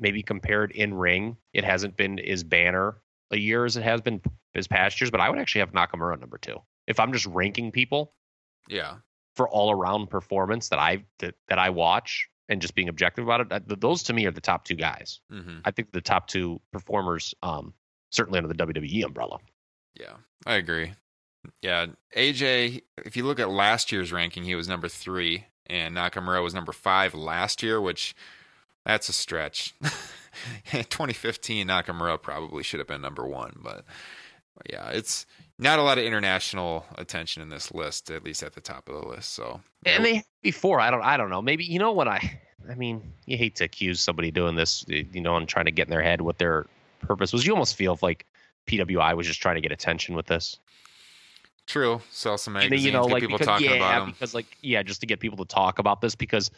[0.00, 4.20] maybe compared in ring, it hasn't been as banner a year as it has been
[4.54, 6.56] as past years, but I would actually have Nakamura number two.
[6.86, 8.12] If I'm just ranking people
[8.68, 8.96] Yeah,
[9.36, 13.52] for all around performance that I that, that I watch and just being objective about
[13.52, 15.20] it, those to me are the top two guys.
[15.30, 17.72] hmm I think the top two performers, um,
[18.10, 19.38] certainly under the WWE umbrella.
[19.98, 20.14] yeah,
[20.46, 20.92] I agree.
[21.62, 21.86] Yeah,
[22.16, 22.82] AJ.
[23.04, 26.72] If you look at last year's ranking, he was number three, and Nakamura was number
[26.72, 28.14] five last year, which
[28.84, 29.74] that's a stretch.
[30.70, 33.84] 2015 Nakamura probably should have been number one, but
[34.70, 35.26] yeah, it's
[35.58, 39.00] not a lot of international attention in this list, at least at the top of
[39.00, 39.34] the list.
[39.34, 42.74] So And they before I don't I don't know maybe you know what I I
[42.74, 45.90] mean you hate to accuse somebody doing this you know and trying to get in
[45.90, 46.66] their head what their
[47.00, 47.46] purpose was.
[47.46, 48.26] You almost feel like
[48.66, 50.58] PWI was just trying to get attention with this.
[51.66, 54.10] true, sell some And then, you know, like people because, talking yeah, about them.
[54.12, 56.50] because like yeah, just to get people to talk about this because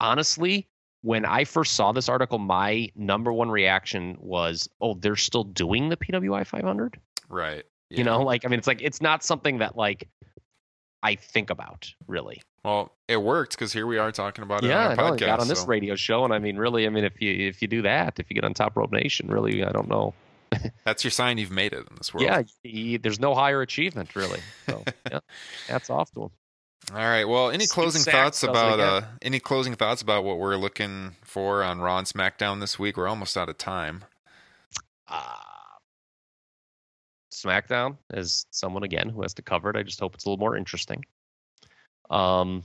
[0.00, 0.66] honestly,
[1.02, 5.88] when I first saw this article, my number one reaction was, "Oh, they're still doing
[5.88, 7.64] the PWI 500." Right.
[7.90, 10.08] You know, like I mean, it's like it's not something that like
[11.02, 12.42] I think about really.
[12.64, 15.18] Well, it worked because here we are talking about it yeah, on our podcast.
[15.18, 17.68] got on this radio show, and I mean, really, I mean, if you if you
[17.68, 20.14] do that, if you get on Top Rope Nation, really, I don't know.
[20.84, 22.26] That's your sign you've made it in this world.
[22.26, 24.40] Yeah, y- there's no higher achievement really.
[24.68, 25.20] So yeah,
[25.66, 26.30] that's off to him.
[26.90, 27.24] All right.
[27.24, 31.80] Well, any closing thoughts about uh any closing thoughts about what we're looking for on
[31.80, 32.96] Raw and SmackDown this week?
[32.96, 34.04] We're almost out of time.
[35.08, 35.36] Uh,
[37.42, 39.76] SmackDown as someone again who has to cover it.
[39.76, 41.04] I just hope it's a little more interesting.
[42.10, 42.62] Um,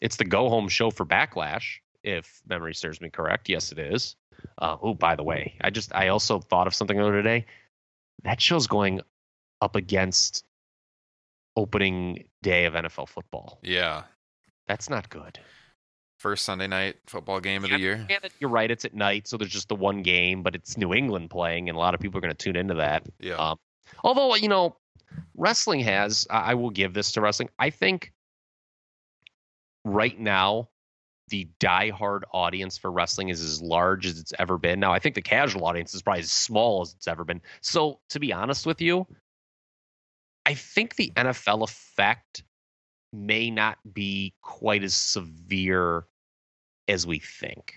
[0.00, 3.48] it's the go home show for Backlash, if memory serves me correct.
[3.48, 4.16] Yes, it is.
[4.58, 7.46] Uh, oh, by the way, I just I also thought of something the other day.
[8.24, 9.00] That show's going
[9.60, 10.44] up against
[11.56, 13.58] opening day of NFL football.
[13.62, 14.04] Yeah.
[14.68, 15.38] That's not good.
[16.18, 18.06] First Sunday night football game of the year.
[18.08, 18.70] yeah, You're right.
[18.70, 21.76] It's at night, so there's just the one game, but it's New England playing, and
[21.76, 23.06] a lot of people are going to tune into that.
[23.18, 23.36] Yeah.
[23.36, 23.58] Um,
[24.04, 24.76] although you know,
[25.36, 26.26] wrestling has.
[26.30, 27.50] I will give this to wrestling.
[27.58, 28.12] I think
[29.84, 30.68] right now
[31.28, 34.80] the diehard audience for wrestling is as large as it's ever been.
[34.80, 37.40] Now, I think the casual audience is probably as small as it's ever been.
[37.60, 39.06] So, to be honest with you,
[40.44, 42.42] I think the NFL effect
[43.12, 46.04] may not be quite as severe
[46.88, 47.74] as we think.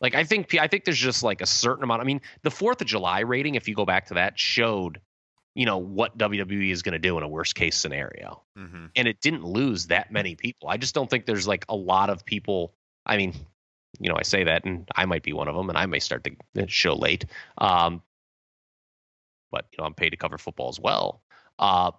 [0.00, 2.00] Like I think I think there's just like a certain amount.
[2.00, 5.00] I mean, the Fourth of July rating, if you go back to that, showed
[5.54, 9.06] you know what WWE is going to do in a worst case scenario, hmm and
[9.08, 10.68] it didn't lose that many people.
[10.68, 12.72] I just don't think there's like a lot of people.
[13.04, 13.34] I mean,
[13.98, 15.98] you know, I say that, and I might be one of them, and I may
[15.98, 17.24] start the- the show late.
[17.58, 18.02] Um,
[19.50, 21.20] but you know, I'm paid to cover football as well.
[21.58, 21.90] Uh,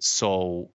[0.00, 0.70] so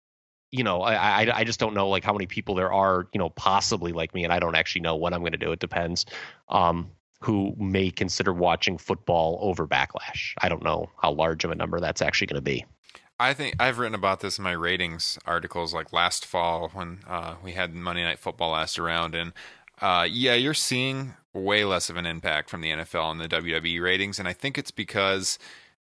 [0.55, 3.19] you know, I, I I just don't know like how many people there are, you
[3.19, 5.59] know, possibly like me, and I don't actually know what I'm going to do it.
[5.59, 6.07] Depends.
[6.49, 6.91] Um,
[7.21, 10.35] who may consider watching football over Backlash?
[10.39, 12.65] I don't know how large of a number that's actually going to be.
[13.19, 17.35] I think I've written about this in my ratings articles like last fall when uh,
[17.43, 19.15] we had Monday Night Football last around.
[19.15, 19.33] And
[19.81, 23.83] uh, yeah, you're seeing way less of an impact from the NFL and the WWE
[23.83, 24.19] ratings.
[24.19, 25.39] And I think it's because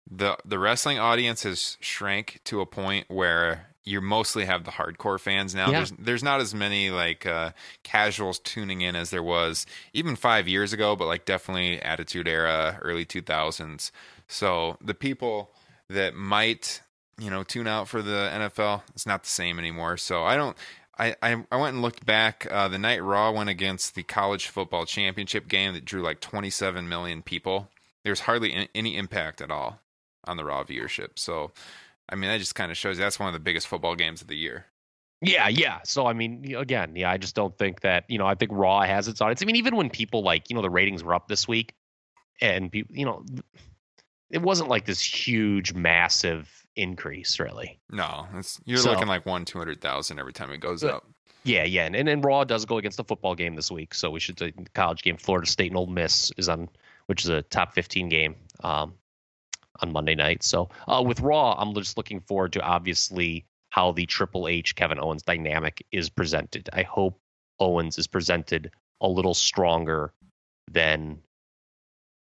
[0.10, 5.20] the the wrestling audience has shrank to a point where you mostly have the hardcore
[5.20, 5.68] fans now.
[5.68, 5.78] Yeah.
[5.80, 7.52] There's there's not as many like uh,
[7.84, 12.80] casuals tuning in as there was even five years ago, but like definitely Attitude Era,
[12.82, 13.92] early 2000s.
[14.28, 15.52] So the people
[15.90, 16.82] that might
[17.20, 19.98] you know tune out for the NFL, it's not the same anymore.
[19.98, 20.58] So I don't.
[20.96, 22.46] I, I, I went and looked back.
[22.52, 26.88] Uh, the night Raw went against the college football championship game that drew like 27
[26.88, 27.68] million people.
[28.04, 29.80] There's hardly any impact at all
[30.26, 31.18] on the Raw viewership.
[31.18, 31.52] So,
[32.10, 34.22] I mean, that just kind of shows you that's one of the biggest football games
[34.22, 34.66] of the year.
[35.22, 35.80] Yeah, yeah.
[35.86, 38.26] So I mean, again, yeah, I just don't think that you know.
[38.28, 39.42] I think Raw has its audience.
[39.42, 41.74] I mean, even when people like you know the ratings were up this week,
[42.42, 43.24] and people, you know,
[44.30, 47.80] it wasn't like this huge, massive increase, really.
[47.90, 50.96] No, it's you're So- looking like one two hundred thousand every time it goes But-
[50.96, 51.06] up.
[51.46, 54.10] Yeah, yeah, and and, and Raw does go against the football game this week, so
[54.10, 54.42] we should
[54.74, 55.18] college game.
[55.18, 56.70] Florida State and Ole Miss is on,
[57.08, 58.94] which is a top fifteen game um,
[59.82, 60.44] on Monday night.
[60.44, 65.00] So uh, with Raw, I'm just looking forward to obviously how the Triple H Kevin
[65.00, 66.70] Owens dynamic is presented.
[66.74, 67.20] I hope
[67.60, 68.72] Owens is presented
[69.02, 70.14] a little stronger
[70.72, 71.20] than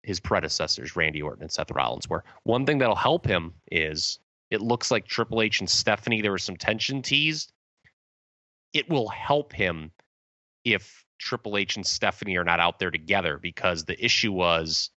[0.03, 2.25] his predecessors, Randy Orton and Seth Rollins were.
[2.45, 4.19] One thing that'll help him is
[4.51, 7.53] it looks like Triple H and Stephanie, there was some tension teased.
[8.73, 9.91] It will help him
[10.65, 14.91] if Triple H and Stephanie are not out there together because the issue was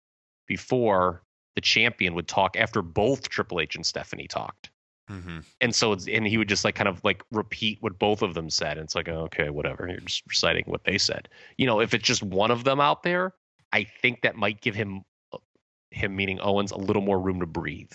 [0.48, 1.24] before
[1.56, 4.70] the champion would talk after both Triple H and Stephanie talked.
[5.08, 8.22] hmm And so it's and he would just like kind of like repeat what both
[8.22, 8.78] of them said.
[8.78, 9.88] And it's like, oh, okay, whatever.
[9.88, 11.28] You're just reciting what they said.
[11.58, 13.34] You know, if it's just one of them out there,
[13.74, 15.04] I think that might give him
[15.92, 17.94] him meaning Owens a little more room to breathe.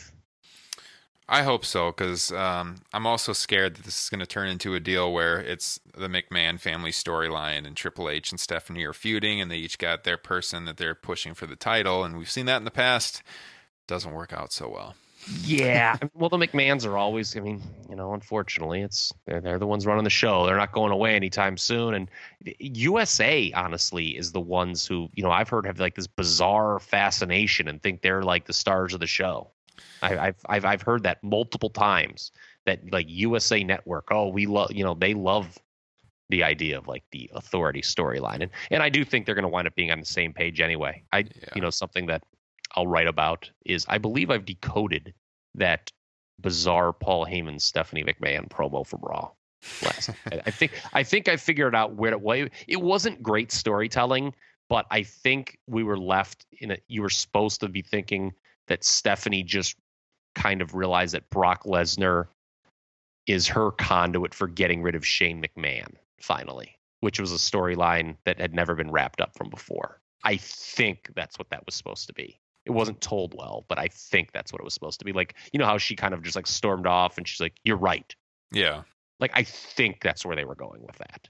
[1.27, 4.75] I hope so because um, I'm also scared that this is going to turn into
[4.75, 9.41] a deal where it's the McMahon family storyline and Triple H and Stephanie are feuding
[9.41, 12.05] and they each got their person that they're pushing for the title.
[12.05, 13.23] And we've seen that in the past.
[13.87, 14.95] Doesn't work out so well.
[15.45, 15.97] Yeah.
[16.15, 17.37] well, the McMahons are always.
[17.37, 20.45] I mean, you know, unfortunately, it's they're, they're the ones running the show.
[20.47, 21.95] They're not going away anytime soon.
[21.95, 22.11] And
[22.59, 27.69] USA, honestly, is the ones who you know I've heard have like this bizarre fascination
[27.69, 29.51] and think they're like the stars of the show.
[30.03, 32.33] I, I've I've I've heard that multiple times.
[32.67, 34.09] That like USA Network.
[34.11, 34.73] Oh, we love.
[34.73, 35.59] You know, they love
[36.31, 39.49] the idea of like the authority storyline, and and I do think they're going to
[39.49, 41.03] wind up being on the same page anyway.
[41.13, 41.49] I Yeah.
[41.55, 42.23] you know something that
[42.75, 45.15] I'll write about is I believe I've decoded
[45.57, 45.93] that
[46.41, 49.31] bizarre Paul Heyman Stephanie McMahon promo from Raw.
[49.83, 52.49] Last, I I think I think I figured out where.
[52.67, 54.35] It wasn't great storytelling,
[54.69, 56.79] but I think we were left in a.
[56.89, 58.33] You were supposed to be thinking
[58.69, 59.77] that Stephanie just
[60.35, 62.27] kind of realized that Brock Lesnar
[63.27, 68.41] is her conduit for getting rid of Shane McMahon finally, which was a storyline that
[68.41, 70.01] had never been wrapped up from before.
[70.25, 72.39] I think that's what that was supposed to be.
[72.67, 75.13] It wasn't told well, but I think that's what it was supposed to be.
[75.13, 77.77] Like, you know how she kind of just like stormed off and she's like, "You're
[77.77, 78.15] right."
[78.51, 78.83] Yeah.
[79.21, 81.29] Like, I think that's where they were going with that.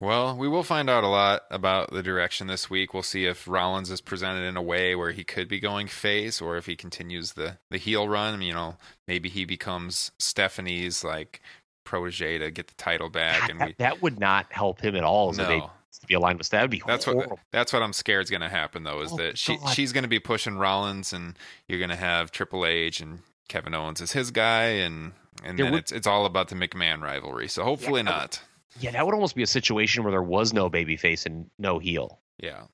[0.00, 2.94] Well, we will find out a lot about the direction this week.
[2.94, 6.40] We'll see if Rollins is presented in a way where he could be going face
[6.40, 8.34] or if he continues the, the heel run.
[8.34, 8.76] I mean, you know,
[9.08, 11.40] maybe he becomes Stephanie's like
[11.84, 13.50] protege to get the title back.
[13.50, 15.32] And that, we, that would not help him at all.
[15.32, 15.68] No,
[16.00, 17.30] to be aligned with that would be that's horrible.
[17.30, 19.00] what that's what I'm scared is going to happen though.
[19.00, 19.70] Is Oh, that she God.
[19.74, 23.18] she's going to be pushing Rollins and you're going to have Triple H and
[23.48, 25.12] Kevin Owens as his guy and
[25.42, 27.48] and There then would- it's it's all about the McMahon rivalry.
[27.48, 28.10] So hopefully Yeah.
[28.10, 28.42] not.
[28.80, 32.20] Yeah, that would almost be a situation where there was no babyface and no heel.
[32.38, 32.64] Yeah.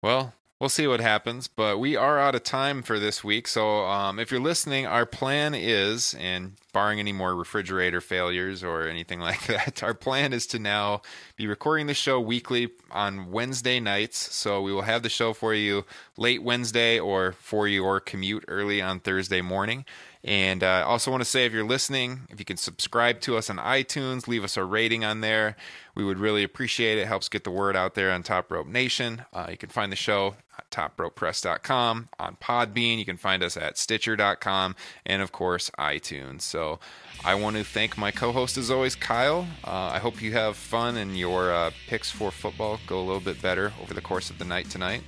[0.00, 3.46] Well, we'll see what happens, but we are out of time for this week.
[3.46, 8.86] So, um, if you're listening, our plan is, and barring any more refrigerator failures or
[8.86, 11.02] anything like that, our plan is to now
[11.36, 14.34] be recording the show weekly on Wednesday nights.
[14.34, 15.84] So, we will have the show for you
[16.16, 19.84] late Wednesday or for your commute early on Thursday morning.
[20.24, 23.36] And uh, I also want to say if you're listening, if you can subscribe to
[23.36, 25.56] us on iTunes, leave us a rating on there.
[25.94, 27.02] We would really appreciate it.
[27.02, 29.24] it helps get the word out there on Top Rope Nation.
[29.32, 32.98] Uh, you can find the show at topropepress.com, on Podbean.
[32.98, 34.74] You can find us at stitcher.com,
[35.06, 36.42] and of course, iTunes.
[36.42, 36.80] So
[37.24, 39.46] I want to thank my co host as always, Kyle.
[39.64, 43.20] Uh, I hope you have fun and your uh, picks for football go a little
[43.20, 45.02] bit better over the course of the night tonight.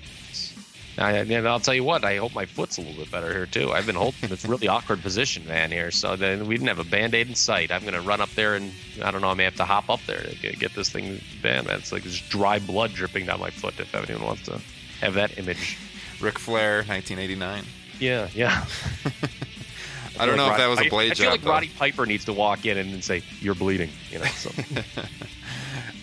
[1.00, 3.46] I, and I'll tell you what, I hope my foot's a little bit better here
[3.46, 3.72] too.
[3.72, 5.90] I've been holding this really awkward position, man, here.
[5.90, 7.72] So then we didn't have a band aid in sight.
[7.72, 8.72] I'm gonna run up there and
[9.02, 11.20] I don't know, I may have to hop up there to get, get this thing
[11.42, 11.68] banned.
[11.68, 13.78] Man, it's like this dry blood dripping down my foot.
[13.80, 14.60] If anyone wants to
[15.00, 15.78] have that image,
[16.20, 17.64] Ric Flair, 1989.
[17.98, 18.66] yeah, yeah.
[20.18, 21.32] I don't know if that was a blade I, I feel job.
[21.32, 21.50] like though.
[21.50, 24.26] Roddy Piper needs to walk in and say, "You're bleeding," you know.
[24.26, 24.50] So.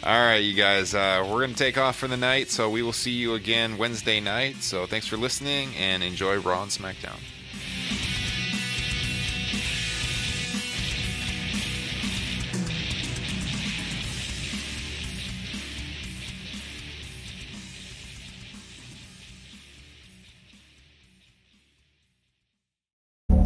[0.03, 2.83] All right, you guys, uh, we're going to take off for the night, so we
[2.83, 4.57] will see you again Wednesday night.
[4.57, 7.19] So thanks for listening and enjoy Raw and SmackDown.